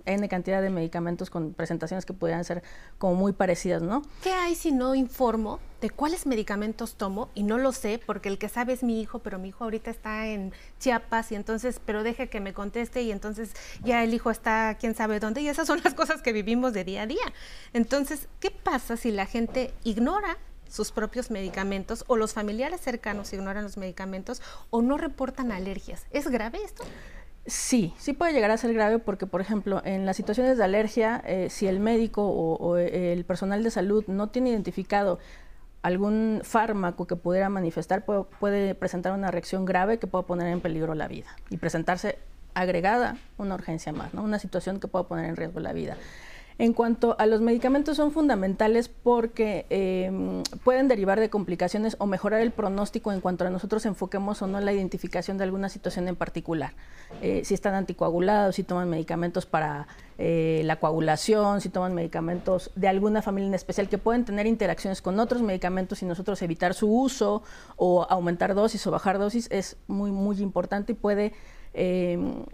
N 0.06 0.28
cantidad 0.28 0.62
de 0.62 0.70
medicamentos 0.70 1.30
con 1.30 1.54
presentaciones 1.54 2.06
que 2.06 2.14
pudieran 2.14 2.44
ser 2.44 2.64
como 2.98 3.16
muy 3.16 3.34
parecidas, 3.34 3.82
¿no? 3.82 4.02
¿Qué 4.22 4.32
hay 4.32 4.56
si 4.56 4.72
no 4.72 4.96
informo 4.96 5.60
de 5.82 5.90
cuáles 5.90 6.26
medicamentos 6.26 6.96
tomo 6.96 7.30
y 7.36 7.44
no 7.44 7.58
lo 7.58 7.72
sé 7.74 8.00
porque 8.06 8.30
el 8.30 8.38
que 8.38 8.48
sabe 8.50 8.74
es 8.74 8.84
mi 8.84 9.02
hijo, 9.02 9.20
pero 9.20 9.38
mi 9.38 9.50
hijo 9.50 9.66
ahorita 9.66 9.92
está 9.92 10.28
en 10.28 10.54
Chiapas 10.80 11.32
y 11.32 11.36
entonces, 11.36 11.82
pero 11.86 12.04
deje 12.04 12.30
que 12.30 12.40
me 12.40 12.54
conteste 12.54 13.02
y 13.02 13.12
entonces 13.12 13.52
ya 13.84 14.04
el 14.04 14.14
hijo 14.14 14.32
está 14.32 14.78
quién 14.80 14.96
sabe 14.96 15.20
dónde 15.20 15.42
y 15.42 15.50
esas 15.50 15.68
son 15.68 15.82
las 15.84 15.94
cosas 15.94 16.22
que 16.22 16.32
vivimos 16.32 16.74
de 16.74 16.84
día 16.84 17.04
a 17.04 17.08
día. 17.08 17.34
Entonces, 17.74 18.28
¿qué 18.40 18.52
pasa 18.52 18.96
si 18.98 19.12
la 19.12 19.26
gente 19.26 19.74
ignora 19.84 20.38
sus 20.70 20.92
propios 20.92 21.30
medicamentos 21.30 22.04
o 22.08 22.18
los 22.18 22.34
familiares 22.34 22.82
cercanos 22.82 23.32
ignoran 23.34 23.64
los 23.64 23.78
medicamentos 23.78 24.42
o 24.70 24.82
no 24.82 24.98
reportan 24.98 25.52
alergias? 25.52 26.06
¿Es 26.12 26.28
grave 26.30 26.60
esto? 26.64 26.84
Sí, 27.46 27.94
sí 27.98 28.14
puede 28.14 28.32
llegar 28.32 28.52
a 28.52 28.58
ser 28.58 28.74
grave 28.74 29.00
porque, 29.00 29.28
por 29.28 29.42
ejemplo, 29.42 29.82
en 29.84 30.06
las 30.06 30.16
situaciones 30.16 30.58
de 30.58 30.64
alergia, 30.64 31.22
eh, 31.26 31.50
si 31.50 31.68
el 31.68 31.82
médico 31.82 32.26
o, 32.26 32.78
el 32.78 33.26
personal 33.26 33.64
de 33.64 33.72
salud 33.72 34.06
no 34.08 34.30
tiene 34.30 34.52
identificado 34.52 35.20
algún 35.82 36.40
fármaco 36.44 37.06
que 37.06 37.18
pudiera 37.18 37.50
manifestar, 37.50 38.06
puede, 38.06 38.76
presentar 38.76 39.12
una 39.12 39.30
reacción 39.30 39.66
grave 39.66 40.00
que 40.00 40.08
pueda 40.08 40.26
poner 40.26 40.48
en 40.48 40.62
peligro 40.62 40.96
la 40.96 41.10
vida 41.10 41.36
y 41.50 41.58
presentarse 41.58 42.18
agregada 42.54 43.18
una 43.38 43.56
urgencia 43.56 43.92
más, 43.92 44.14
¿no? 44.14 44.24
una 44.24 44.40
situación 44.40 44.80
que 44.80 44.88
pueda 44.88 45.06
poner 45.08 45.26
en 45.26 45.36
riesgo 45.36 45.60
la 45.60 45.74
vida. 45.74 45.98
En 46.58 46.74
cuanto 46.74 47.16
a 47.20 47.26
los 47.26 47.42
medicamentos 47.42 47.98
son 47.98 48.12
fundamentales 48.12 48.88
porque 48.88 49.66
em, 49.70 50.44
pueden 50.64 50.88
derivar 50.88 51.20
de 51.20 51.30
complicaciones 51.30 51.96
o 52.00 52.06
mejorar 52.06 52.42
el 52.42 52.52
pronóstico 52.52 53.12
en 53.12 53.22
cuanto 53.22 53.46
a 53.46 53.50
nosotros 53.50 53.86
enfoquemos 53.86 54.42
o 54.42 54.48
no 54.48 54.60
la 54.60 54.72
identificación 54.72 55.38
de 55.38 55.46
alguna 55.46 55.70
situación 55.70 56.08
en 56.08 56.16
particular. 56.16 56.74
Eh, 57.22 57.42
si 57.44 57.54
están 57.54 57.74
anticoagulados, 57.74 58.56
si 58.56 58.64
toman 58.64 58.90
medicamentos 58.90 59.46
para 59.46 59.88
eh, 60.18 60.62
la 60.66 60.80
coagulación, 60.80 61.62
si 61.62 61.70
toman 61.70 61.96
medicamentos 61.96 62.72
de 62.76 62.88
alguna 62.88 63.22
familia 63.22 63.48
en 63.48 63.54
especial 63.56 63.90
que 63.90 63.98
pueden 63.98 64.26
tener 64.26 64.46
interacciones 64.46 65.02
con 65.02 65.20
otros 65.20 65.42
medicamentos 65.42 66.02
y 66.04 66.06
nosotros 66.06 66.42
evitar 66.44 66.74
su 66.74 66.92
uso 66.92 67.42
o 67.78 68.06
aumentar 68.10 68.54
dosis 68.54 68.86
o 68.86 68.92
bajar 68.92 69.18
dosis 69.18 69.48
es 69.52 69.78
muy, 69.88 70.12
muy 70.12 70.40
importante 70.42 70.92
y 70.92 70.96
puede 70.96 71.34
em, 71.74 72.46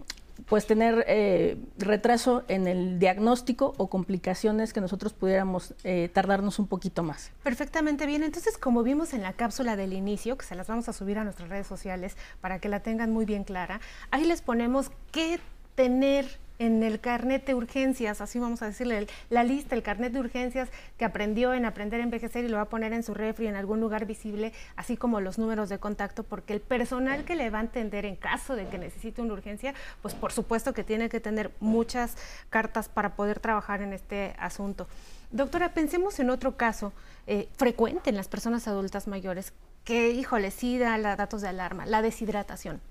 pues 0.46 0.66
tener 0.66 1.04
eh, 1.06 1.56
retraso 1.78 2.44
en 2.48 2.66
el 2.66 2.98
diagnóstico 2.98 3.74
o 3.76 3.88
complicaciones 3.88 4.72
que 4.72 4.80
nosotros 4.80 5.12
pudiéramos 5.12 5.74
eh, 5.84 6.10
tardarnos 6.12 6.58
un 6.58 6.66
poquito 6.66 7.02
más. 7.02 7.32
Perfectamente 7.42 8.06
bien. 8.06 8.22
Entonces, 8.22 8.58
como 8.58 8.82
vimos 8.82 9.14
en 9.14 9.22
la 9.22 9.32
cápsula 9.32 9.76
del 9.76 9.92
inicio, 9.92 10.36
que 10.36 10.46
se 10.46 10.54
las 10.54 10.68
vamos 10.68 10.88
a 10.88 10.92
subir 10.92 11.18
a 11.18 11.24
nuestras 11.24 11.48
redes 11.48 11.66
sociales 11.66 12.16
para 12.40 12.58
que 12.58 12.68
la 12.68 12.80
tengan 12.80 13.12
muy 13.12 13.24
bien 13.24 13.44
clara, 13.44 13.80
ahí 14.10 14.24
les 14.24 14.42
ponemos 14.42 14.90
qué 15.12 15.40
tener 15.74 16.38
en 16.60 16.82
el 16.82 17.00
carnet 17.00 17.46
de 17.46 17.54
urgencias, 17.54 18.20
así 18.20 18.38
vamos 18.38 18.60
a 18.60 18.66
decirle, 18.66 19.06
la 19.30 19.44
lista, 19.44 19.74
el 19.74 19.82
carnet 19.82 20.12
de 20.12 20.20
urgencias 20.20 20.68
que 20.98 21.06
aprendió 21.06 21.54
en 21.54 21.64
Aprender 21.64 22.00
a 22.00 22.04
Envejecer 22.04 22.44
y 22.44 22.48
lo 22.48 22.58
va 22.58 22.64
a 22.64 22.68
poner 22.68 22.92
en 22.92 23.02
su 23.02 23.14
refri 23.14 23.46
en 23.46 23.56
algún 23.56 23.80
lugar 23.80 24.04
visible, 24.04 24.52
así 24.76 24.98
como 24.98 25.22
los 25.22 25.38
números 25.38 25.70
de 25.70 25.78
contacto, 25.78 26.22
porque 26.22 26.52
el 26.52 26.60
personal 26.60 27.24
que 27.24 27.34
le 27.34 27.48
va 27.48 27.60
a 27.60 27.62
atender 27.62 28.04
en 28.04 28.14
caso 28.14 28.56
de 28.56 28.68
que 28.68 28.76
necesite 28.76 29.22
una 29.22 29.32
urgencia, 29.32 29.72
pues 30.02 30.14
por 30.14 30.32
supuesto 30.32 30.74
que 30.74 30.84
tiene 30.84 31.08
que 31.08 31.18
tener 31.18 31.50
muchas 31.60 32.18
cartas 32.50 32.90
para 32.90 33.16
poder 33.16 33.40
trabajar 33.40 33.80
en 33.80 33.94
este 33.94 34.34
asunto. 34.38 34.86
Doctora, 35.30 35.72
pensemos 35.72 36.20
en 36.20 36.28
otro 36.28 36.58
caso 36.58 36.92
eh, 37.26 37.48
frecuente 37.56 38.10
en 38.10 38.16
las 38.16 38.28
personas 38.28 38.68
adultas 38.68 39.08
mayores, 39.08 39.54
que, 39.84 40.10
híjole, 40.10 40.50
sí 40.50 40.76
da 40.76 40.98
datos 41.16 41.40
de 41.40 41.48
alarma, 41.48 41.86
la 41.86 42.02
deshidratación. 42.02 42.82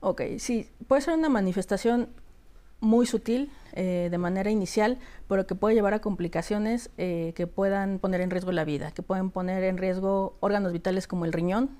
Ok, 0.00 0.22
sí, 0.38 0.68
puede 0.88 1.02
ser 1.02 1.14
una 1.14 1.28
manifestación 1.28 2.08
muy 2.80 3.06
sutil 3.06 3.50
eh, 3.72 4.08
de 4.10 4.18
manera 4.18 4.50
inicial, 4.50 4.98
pero 5.28 5.46
que 5.46 5.54
puede 5.54 5.74
llevar 5.74 5.94
a 5.94 6.00
complicaciones 6.00 6.90
eh, 6.98 7.32
que 7.34 7.46
puedan 7.46 7.98
poner 7.98 8.20
en 8.20 8.30
riesgo 8.30 8.52
la 8.52 8.64
vida, 8.64 8.90
que 8.90 9.02
pueden 9.02 9.30
poner 9.30 9.64
en 9.64 9.78
riesgo 9.78 10.36
órganos 10.40 10.72
vitales 10.72 11.06
como 11.06 11.24
el 11.24 11.32
riñón 11.32 11.70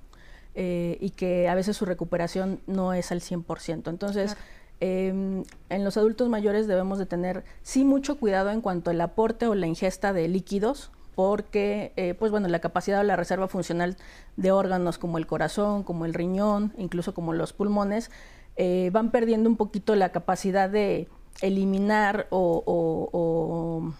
eh, 0.54 0.96
y 1.00 1.10
que 1.10 1.48
a 1.48 1.54
veces 1.54 1.76
su 1.76 1.84
recuperación 1.84 2.60
no 2.66 2.92
es 2.92 3.12
al 3.12 3.20
100%. 3.20 3.90
Entonces, 3.90 4.36
em, 4.80 5.44
en 5.68 5.84
los 5.84 5.96
adultos 5.96 6.28
mayores 6.28 6.66
debemos 6.66 6.98
de 6.98 7.06
tener 7.06 7.44
sí 7.62 7.84
mucho 7.84 8.18
cuidado 8.18 8.50
en 8.50 8.60
cuanto 8.60 8.90
al 8.90 9.00
aporte 9.00 9.46
o 9.46 9.54
la 9.54 9.66
ingesta 9.66 10.12
de 10.12 10.28
líquidos, 10.28 10.90
porque 11.14 12.14
pues 12.18 12.30
bueno, 12.30 12.46
la 12.48 12.58
capacidad 12.58 13.00
o 13.00 13.02
la 13.02 13.16
reserva 13.16 13.48
funcional 13.48 13.96
de 14.36 14.52
órganos 14.52 14.98
como 14.98 15.16
el 15.16 15.26
corazón, 15.26 15.82
como 15.82 16.04
el 16.04 16.12
riñón, 16.12 16.74
incluso 16.76 17.14
como 17.14 17.32
los 17.32 17.54
pulmones, 17.54 18.10
eh, 18.56 18.90
van 18.92 19.10
perdiendo 19.10 19.48
un 19.50 19.56
poquito 19.56 19.94
la 19.94 20.10
capacidad 20.10 20.70
de 20.70 21.08
eliminar 21.42 22.26
o, 22.30 23.92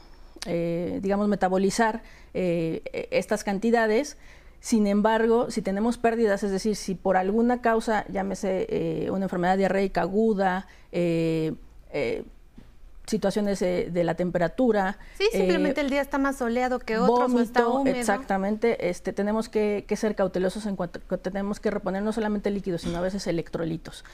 eh, 0.47 0.99
digamos, 1.03 1.29
metabolizar 1.29 2.03
eh, 2.35 2.83
estas 3.11 3.45
cantidades. 3.45 4.16
Sin 4.61 4.87
embargo, 4.87 5.51
si 5.51 5.62
tenemos 5.62 5.99
pérdidas, 5.99 6.42
es 6.42 6.51
decir, 6.51 6.77
si 6.77 6.95
por 6.95 7.16
alguna 7.16 7.61
causa, 7.61 8.07
llámese 8.09 9.09
una 9.12 9.27
enfermedad 9.27 9.59
diarreica 9.59 10.01
aguda, 10.01 10.66
situaciones 13.07 13.61
de 13.61 14.05
la 14.05 14.14
temperatura. 14.14 14.99
Sí, 15.16 15.29
simplemente 15.33 15.81
el 15.81 15.90
día 15.90 16.01
está 16.01 16.19
más 16.19 16.37
soleado 16.37 16.79
que 16.79 16.99
otros 16.99 17.33
o 17.33 17.40
está 17.40 17.69
húmedo. 17.69 17.97
Exactamente, 17.97 18.88
este, 18.88 19.12
tenemos 19.12 19.49
que, 19.49 19.85
ser 19.97 20.14
cautelosos 20.14 20.66
en 20.66 20.77
cuanto 20.77 21.01
que 21.01 21.16
tenemos 21.16 21.61
que 21.61 21.71
reponer 21.71 22.03
no 22.03 22.12
solamente 22.12 22.51
líquidos, 22.51 22.83
sino 22.83 22.99
a 22.99 23.01
veces 23.01 23.27
electrolitos. 23.27 24.05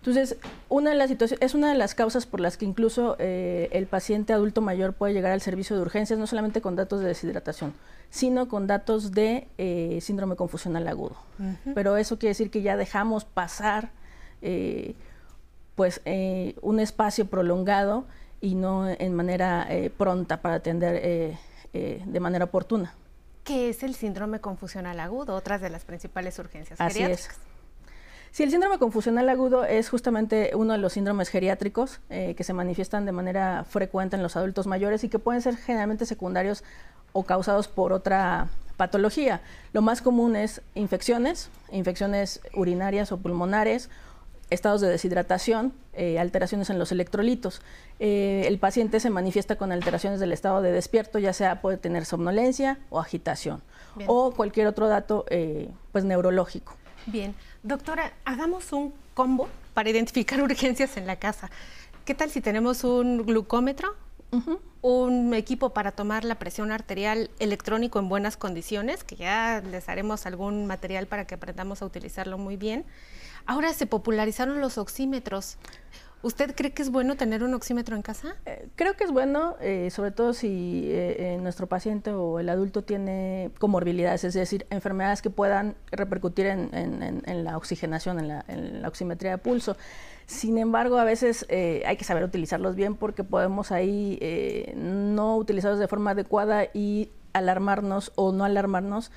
Entonces, 0.00 0.36
una 0.70 0.90
de 0.90 0.96
las 0.96 1.10
situaciones, 1.10 1.44
es 1.44 1.54
una 1.54 1.70
de 1.70 1.76
las 1.76 1.94
causas 1.94 2.24
por 2.24 2.40
las 2.40 2.56
que 2.56 2.64
incluso 2.64 3.16
eh, 3.18 3.68
el 3.72 3.86
paciente 3.86 4.32
adulto 4.32 4.62
mayor 4.62 4.94
puede 4.94 5.12
llegar 5.12 5.32
al 5.32 5.42
servicio 5.42 5.76
de 5.76 5.82
urgencias, 5.82 6.18
no 6.18 6.26
solamente 6.26 6.62
con 6.62 6.74
datos 6.74 7.00
de 7.00 7.08
deshidratación, 7.08 7.74
sino 8.08 8.48
con 8.48 8.66
datos 8.66 9.12
de 9.12 9.46
eh, 9.58 9.98
síndrome 10.00 10.36
confusional 10.36 10.88
agudo. 10.88 11.16
Pero 11.74 11.98
eso 11.98 12.18
quiere 12.18 12.30
decir 12.30 12.50
que 12.50 12.62
ya 12.62 12.76
dejamos 12.76 13.26
pasar 13.26 13.90
eh, 14.40 14.94
pues 15.74 16.00
un 16.62 16.80
espacio 16.80 17.26
prolongado 17.26 18.06
y 18.40 18.54
no 18.54 18.88
en 18.88 19.14
manera 19.14 19.68
pronta 19.96 20.40
para 20.40 20.56
atender 20.56 21.36
de 21.72 22.20
manera 22.20 22.46
oportuna. 22.46 22.94
¿Qué 23.44 23.68
es 23.68 23.82
el 23.82 23.94
síndrome 23.94 24.40
confusional 24.40 25.00
agudo? 25.00 25.34
Otras 25.34 25.60
de 25.60 25.70
las 25.70 25.84
principales 25.84 26.38
urgencias 26.38 26.80
Así 26.80 27.02
Es. 27.02 27.28
Sí, 28.32 28.44
el 28.44 28.50
síndrome 28.50 28.78
confusional 28.78 29.28
agudo 29.28 29.64
es 29.64 29.88
justamente 29.88 30.52
uno 30.54 30.74
de 30.74 30.78
los 30.78 30.92
síndromes 30.92 31.30
geriátricos 31.30 32.00
eh, 32.10 32.34
que 32.36 32.44
se 32.44 32.52
manifiestan 32.52 33.04
de 33.04 33.10
manera 33.10 33.64
frecuente 33.68 34.14
en 34.14 34.22
los 34.22 34.36
adultos 34.36 34.68
mayores 34.68 35.02
y 35.02 35.08
que 35.08 35.18
pueden 35.18 35.42
ser 35.42 35.56
generalmente 35.56 36.06
secundarios 36.06 36.62
o 37.12 37.24
causados 37.24 37.66
por 37.66 37.92
otra 37.92 38.46
patología. 38.76 39.40
Lo 39.72 39.82
más 39.82 40.00
común 40.00 40.36
es 40.36 40.62
infecciones, 40.76 41.50
infecciones 41.72 42.40
urinarias 42.54 43.10
o 43.10 43.16
pulmonares, 43.16 43.90
estados 44.50 44.80
de 44.80 44.88
deshidratación, 44.88 45.72
eh, 45.94 46.18
alteraciones 46.18 46.70
en 46.70 46.78
los 46.78 46.92
electrolitos. 46.92 47.62
Eh, 47.98 48.44
el 48.46 48.58
paciente 48.58 49.00
se 49.00 49.10
manifiesta 49.10 49.56
con 49.56 49.72
alteraciones 49.72 50.20
del 50.20 50.32
estado 50.32 50.62
de 50.62 50.72
despierto, 50.72 51.18
ya 51.18 51.32
sea 51.32 51.60
puede 51.60 51.76
tener 51.76 52.04
somnolencia 52.04 52.78
o 52.90 53.00
agitación 53.00 53.62
o 54.06 54.30
cualquier 54.32 54.66
otro 54.66 54.88
dato 54.88 55.26
pues 55.92 56.04
neurológico. 56.04 56.74
Bien, 57.06 57.34
doctora, 57.62 58.12
hagamos 58.24 58.72
un 58.72 58.92
combo 59.14 59.48
para 59.74 59.90
identificar 59.90 60.40
urgencias 60.42 60.96
en 60.96 61.06
la 61.06 61.16
casa. 61.16 61.50
¿Qué 62.04 62.14
tal 62.14 62.30
si 62.30 62.40
tenemos 62.40 62.84
un 62.84 63.24
glucómetro, 63.24 63.94
un 64.80 65.34
equipo 65.34 65.70
para 65.70 65.92
tomar 65.92 66.24
la 66.24 66.36
presión 66.36 66.70
arterial 66.70 67.30
electrónico 67.38 67.98
en 67.98 68.08
buenas 68.08 68.36
condiciones, 68.36 69.04
que 69.04 69.16
ya 69.16 69.62
les 69.70 69.88
haremos 69.88 70.24
algún 70.26 70.66
material 70.66 71.06
para 71.06 71.26
que 71.26 71.34
aprendamos 71.34 71.82
a 71.82 71.86
utilizarlo 71.86 72.38
muy 72.38 72.56
bien? 72.56 72.84
Ahora 73.50 73.72
se 73.72 73.84
popularizaron 73.84 74.60
los 74.60 74.78
oxímetros. 74.78 75.58
¿Usted 76.22 76.54
cree 76.54 76.70
que 76.70 76.82
es 76.82 76.90
bueno 76.92 77.16
tener 77.16 77.42
un 77.42 77.52
oxímetro 77.52 77.96
en 77.96 78.02
casa? 78.02 78.36
Eh, 78.46 78.68
creo 78.76 78.94
que 78.94 79.02
es 79.02 79.10
bueno, 79.10 79.56
eh, 79.60 79.90
sobre 79.90 80.12
todo 80.12 80.34
si 80.34 80.84
eh, 80.86 81.36
nuestro 81.42 81.66
paciente 81.66 82.12
o 82.12 82.38
el 82.38 82.48
adulto 82.48 82.84
tiene 82.84 83.50
comorbilidades, 83.58 84.22
es 84.22 84.34
decir, 84.34 84.68
enfermedades 84.70 85.20
que 85.20 85.30
puedan 85.30 85.74
repercutir 85.90 86.46
en, 86.46 87.44
la 87.44 87.56
oxigenación, 87.56 88.20
en 88.20 88.82
la, 88.82 88.88
oximetría 88.88 89.32
de 89.32 89.38
pulso. 89.38 89.76
Sin 90.26 90.56
embargo, 90.56 90.98
a 90.98 91.04
veces 91.04 91.44
hay 91.50 91.96
que 91.96 92.04
saber 92.04 92.22
utilizarlos 92.22 92.76
bien 92.76 92.94
porque 92.94 93.24
podemos 93.24 93.72
ahí 93.72 94.72
no 94.76 95.36
utilizarlos 95.36 95.80
de 95.80 95.88
forma 95.88 96.12
adecuada 96.12 96.66
y 96.72 97.10
alarmarnos 97.32 98.12
o 98.14 98.30
no 98.30 98.44
alarmarnos 98.44 99.10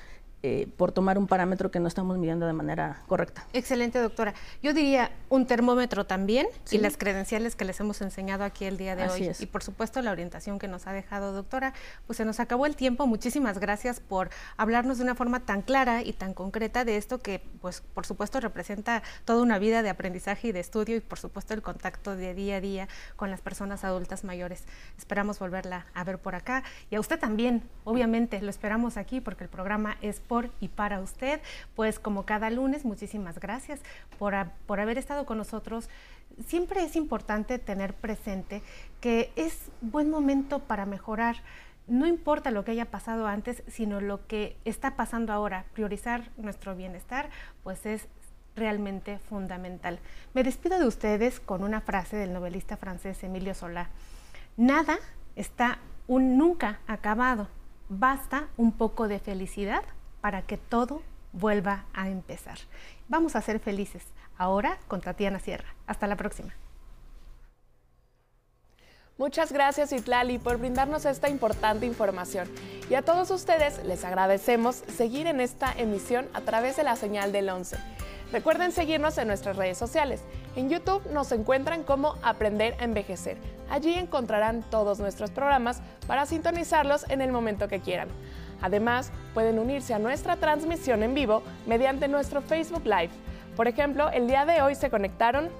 eh, 0.46 0.68
por 0.76 0.92
tomar 0.92 1.16
un 1.16 1.26
parámetro 1.26 1.70
que 1.70 1.80
no 1.80 1.88
estamos 1.88 2.18
midiendo 2.18 2.46
de 2.46 2.52
manera 2.52 3.02
correcta. 3.06 3.46
Excelente, 3.54 3.98
doctora. 3.98 4.34
Yo 4.62 4.74
diría 4.74 5.10
un 5.30 5.46
termómetro 5.46 6.04
también 6.04 6.48
y 6.70 6.76
las 6.76 6.98
credenciales 6.98 7.56
que 7.56 7.64
les 7.64 7.80
hemos 7.80 8.02
enseñado 8.02 8.44
aquí 8.44 8.66
el 8.66 8.76
día 8.76 8.94
de 8.94 9.08
hoy. 9.08 9.30
Y 9.38 9.46
por 9.46 9.62
supuesto 9.62 10.02
la 10.02 10.10
orientación 10.10 10.58
que 10.58 10.68
nos 10.68 10.86
ha 10.86 10.92
dejado, 10.92 11.32
doctora. 11.32 11.72
Pues 12.06 12.18
se 12.18 12.26
nos 12.26 12.40
acabó 12.40 12.66
el 12.66 12.76
tiempo. 12.76 13.06
Muchísimas 13.06 13.58
gracias 13.58 14.00
por 14.00 14.28
hablarnos 14.58 14.98
de 14.98 15.04
una 15.04 15.14
forma 15.14 15.40
tan 15.40 15.62
clara 15.62 16.02
y 16.02 16.12
tan 16.12 16.34
concreta 16.34 16.84
de 16.84 16.98
esto 16.98 17.20
que, 17.20 17.40
pues, 17.62 17.80
por 17.80 18.04
supuesto, 18.04 18.38
representa 18.38 19.02
toda 19.24 19.40
una 19.40 19.58
vida 19.58 19.82
de 19.82 19.88
aprendizaje 19.88 20.48
y 20.48 20.52
de 20.52 20.60
estudio 20.60 20.96
y, 20.96 21.00
por 21.00 21.18
supuesto, 21.18 21.54
el 21.54 21.62
contacto 21.62 22.16
de 22.16 22.34
día 22.34 22.56
a 22.56 22.60
día 22.60 22.88
con 23.16 23.30
las 23.30 23.40
personas 23.40 23.82
adultas 23.82 24.24
mayores. 24.24 24.64
Esperamos 24.98 25.38
volverla 25.38 25.86
a 25.94 26.04
ver 26.04 26.18
por 26.18 26.34
acá. 26.34 26.64
Y 26.90 26.96
a 26.96 27.00
usted 27.00 27.18
también, 27.18 27.62
obviamente, 27.84 28.42
lo 28.42 28.50
esperamos 28.50 28.98
aquí 28.98 29.22
porque 29.22 29.44
el 29.44 29.48
programa 29.48 29.96
es 30.02 30.20
por 30.20 30.33
y 30.60 30.68
para 30.68 31.00
usted. 31.00 31.40
Pues 31.74 31.98
como 31.98 32.24
cada 32.24 32.50
lunes, 32.50 32.84
muchísimas 32.84 33.38
gracias 33.38 33.80
por, 34.18 34.34
por 34.66 34.80
haber 34.80 34.98
estado 34.98 35.26
con 35.26 35.38
nosotros. 35.38 35.88
Siempre 36.46 36.82
es 36.82 36.96
importante 36.96 37.58
tener 37.58 37.94
presente 37.94 38.62
que 39.00 39.32
es 39.36 39.70
buen 39.80 40.10
momento 40.10 40.58
para 40.60 40.86
mejorar 40.86 41.36
no 41.86 42.06
importa 42.06 42.50
lo 42.50 42.64
que 42.64 42.70
haya 42.70 42.86
pasado 42.86 43.26
antes, 43.26 43.62
sino 43.66 44.00
lo 44.00 44.26
que 44.26 44.56
está 44.64 44.96
pasando 44.96 45.32
ahora. 45.32 45.66
Priorizar 45.74 46.30
nuestro 46.38 46.74
bienestar, 46.74 47.28
pues 47.62 47.84
es 47.84 48.08
realmente 48.56 49.18
fundamental. 49.18 49.98
Me 50.32 50.44
despido 50.44 50.78
de 50.78 50.86
ustedes 50.86 51.40
con 51.40 51.62
una 51.62 51.80
frase 51.80 52.16
del 52.16 52.32
novelista 52.32 52.76
francés 52.76 53.22
Emilio 53.22 53.54
Solá. 53.54 53.90
Nada 54.56 54.96
está 55.36 55.78
un 56.06 56.38
nunca 56.38 56.80
acabado. 56.86 57.48
Basta 57.88 58.48
un 58.56 58.72
poco 58.72 59.08
de 59.08 59.18
felicidad 59.18 59.82
para 60.24 60.40
que 60.40 60.56
todo 60.56 61.02
vuelva 61.34 61.84
a 61.92 62.08
empezar. 62.08 62.56
Vamos 63.08 63.36
a 63.36 63.42
ser 63.42 63.60
felices. 63.60 64.02
Ahora 64.38 64.78
con 64.88 65.02
Tatiana 65.02 65.38
Sierra. 65.38 65.74
Hasta 65.86 66.06
la 66.06 66.16
próxima. 66.16 66.54
Muchas 69.18 69.52
gracias 69.52 69.92
Itlali 69.92 70.38
por 70.38 70.56
brindarnos 70.56 71.04
esta 71.04 71.28
importante 71.28 71.84
información. 71.84 72.48
Y 72.88 72.94
a 72.94 73.02
todos 73.02 73.30
ustedes 73.30 73.84
les 73.84 74.02
agradecemos 74.02 74.76
seguir 74.76 75.26
en 75.26 75.42
esta 75.42 75.74
emisión 75.76 76.26
a 76.32 76.40
través 76.40 76.78
de 76.78 76.84
la 76.84 76.96
señal 76.96 77.30
del 77.30 77.50
11. 77.50 77.76
Recuerden 78.32 78.72
seguirnos 78.72 79.18
en 79.18 79.28
nuestras 79.28 79.56
redes 79.56 79.76
sociales. 79.76 80.22
En 80.56 80.70
YouTube 80.70 81.06
nos 81.12 81.32
encuentran 81.32 81.82
como 81.82 82.16
Aprender 82.22 82.76
a 82.80 82.84
Envejecer. 82.84 83.36
Allí 83.68 83.92
encontrarán 83.92 84.62
todos 84.70 85.00
nuestros 85.00 85.30
programas 85.30 85.82
para 86.06 86.24
sintonizarlos 86.24 87.04
en 87.10 87.20
el 87.20 87.30
momento 87.30 87.68
que 87.68 87.80
quieran. 87.80 88.08
Además, 88.64 89.12
pueden 89.34 89.58
unirse 89.58 89.92
a 89.92 89.98
nuestra 89.98 90.36
transmisión 90.36 91.02
en 91.02 91.12
vivo 91.12 91.42
mediante 91.66 92.08
nuestro 92.08 92.40
Facebook 92.40 92.86
Live. 92.86 93.10
Por 93.56 93.68
ejemplo, 93.68 94.08
el 94.08 94.26
día 94.26 94.46
de 94.46 94.62
hoy 94.62 94.74
se 94.74 94.88
conectaron 94.88 95.50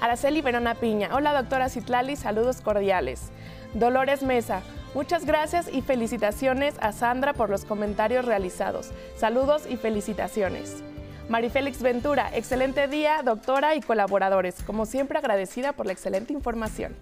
Araceli 0.00 0.40
Verona 0.40 0.76
Piña. 0.76 1.10
Hola, 1.12 1.32
doctora 1.32 1.68
Citlali, 1.68 2.14
saludos 2.14 2.60
cordiales. 2.60 3.30
Dolores 3.74 4.22
Mesa, 4.22 4.60
muchas 4.94 5.26
gracias 5.26 5.68
y 5.68 5.82
felicitaciones 5.82 6.76
a 6.80 6.92
Sandra 6.92 7.32
por 7.32 7.50
los 7.50 7.64
comentarios 7.64 8.24
realizados. 8.24 8.92
Saludos 9.16 9.64
y 9.68 9.76
felicitaciones. 9.76 10.84
Marifélix 11.28 11.82
Ventura, 11.82 12.30
excelente 12.32 12.86
día, 12.86 13.20
doctora 13.24 13.74
y 13.74 13.80
colaboradores. 13.80 14.62
Como 14.62 14.86
siempre, 14.86 15.18
agradecida 15.18 15.72
por 15.72 15.86
la 15.86 15.92
excelente 15.92 16.32
información. 16.32 16.94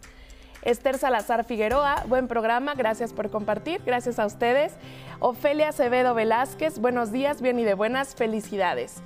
Esther 0.66 0.98
Salazar 0.98 1.44
Figueroa, 1.44 2.02
buen 2.08 2.26
programa, 2.26 2.74
gracias 2.74 3.12
por 3.12 3.30
compartir, 3.30 3.80
gracias 3.86 4.18
a 4.18 4.26
ustedes. 4.26 4.72
Ofelia 5.20 5.68
Acevedo 5.68 6.12
Velázquez, 6.12 6.80
buenos 6.80 7.12
días, 7.12 7.40
bien 7.40 7.60
y 7.60 7.62
de 7.62 7.74
buenas, 7.74 8.16
felicidades. 8.16 8.96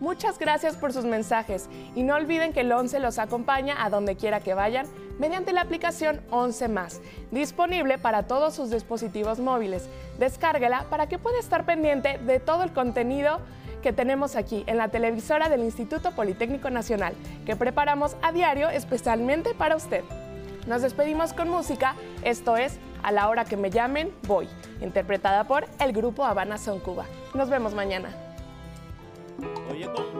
Muchas 0.00 0.38
gracias 0.38 0.74
por 0.74 0.94
sus 0.94 1.04
mensajes 1.04 1.68
y 1.94 2.02
no 2.02 2.14
olviden 2.14 2.54
que 2.54 2.60
el 2.60 2.72
11 2.72 2.98
los 3.00 3.18
acompaña 3.18 3.84
a 3.84 3.90
donde 3.90 4.16
quiera 4.16 4.40
que 4.40 4.54
vayan 4.54 4.86
mediante 5.18 5.52
la 5.52 5.60
aplicación 5.60 6.22
11 6.30 6.68
más, 6.68 7.02
disponible 7.30 7.98
para 7.98 8.22
todos 8.22 8.54
sus 8.54 8.70
dispositivos 8.70 9.38
móviles. 9.38 9.90
Descárguela 10.18 10.86
para 10.88 11.10
que 11.10 11.18
pueda 11.18 11.38
estar 11.38 11.66
pendiente 11.66 12.16
de 12.24 12.40
todo 12.40 12.62
el 12.62 12.72
contenido 12.72 13.38
que 13.82 13.92
tenemos 13.92 14.34
aquí 14.34 14.64
en 14.66 14.78
la 14.78 14.88
televisora 14.88 15.50
del 15.50 15.60
Instituto 15.60 16.12
Politécnico 16.12 16.70
Nacional, 16.70 17.12
que 17.44 17.54
preparamos 17.54 18.16
a 18.22 18.32
diario 18.32 18.70
especialmente 18.70 19.52
para 19.52 19.76
usted. 19.76 20.02
Nos 20.66 20.82
despedimos 20.82 21.32
con 21.32 21.48
música, 21.48 21.96
esto 22.22 22.56
es 22.56 22.78
A 23.02 23.10
la 23.10 23.28
hora 23.28 23.44
que 23.44 23.56
me 23.56 23.68
llamen, 23.68 24.14
voy, 24.28 24.48
interpretada 24.80 25.44
por 25.44 25.66
el 25.80 25.92
grupo 25.92 26.24
Habana 26.24 26.56
Son 26.56 26.78
Cuba. 26.78 27.04
Nos 27.34 27.50
vemos 27.50 27.74
mañana. 27.74 28.10
Siempre 29.40 30.11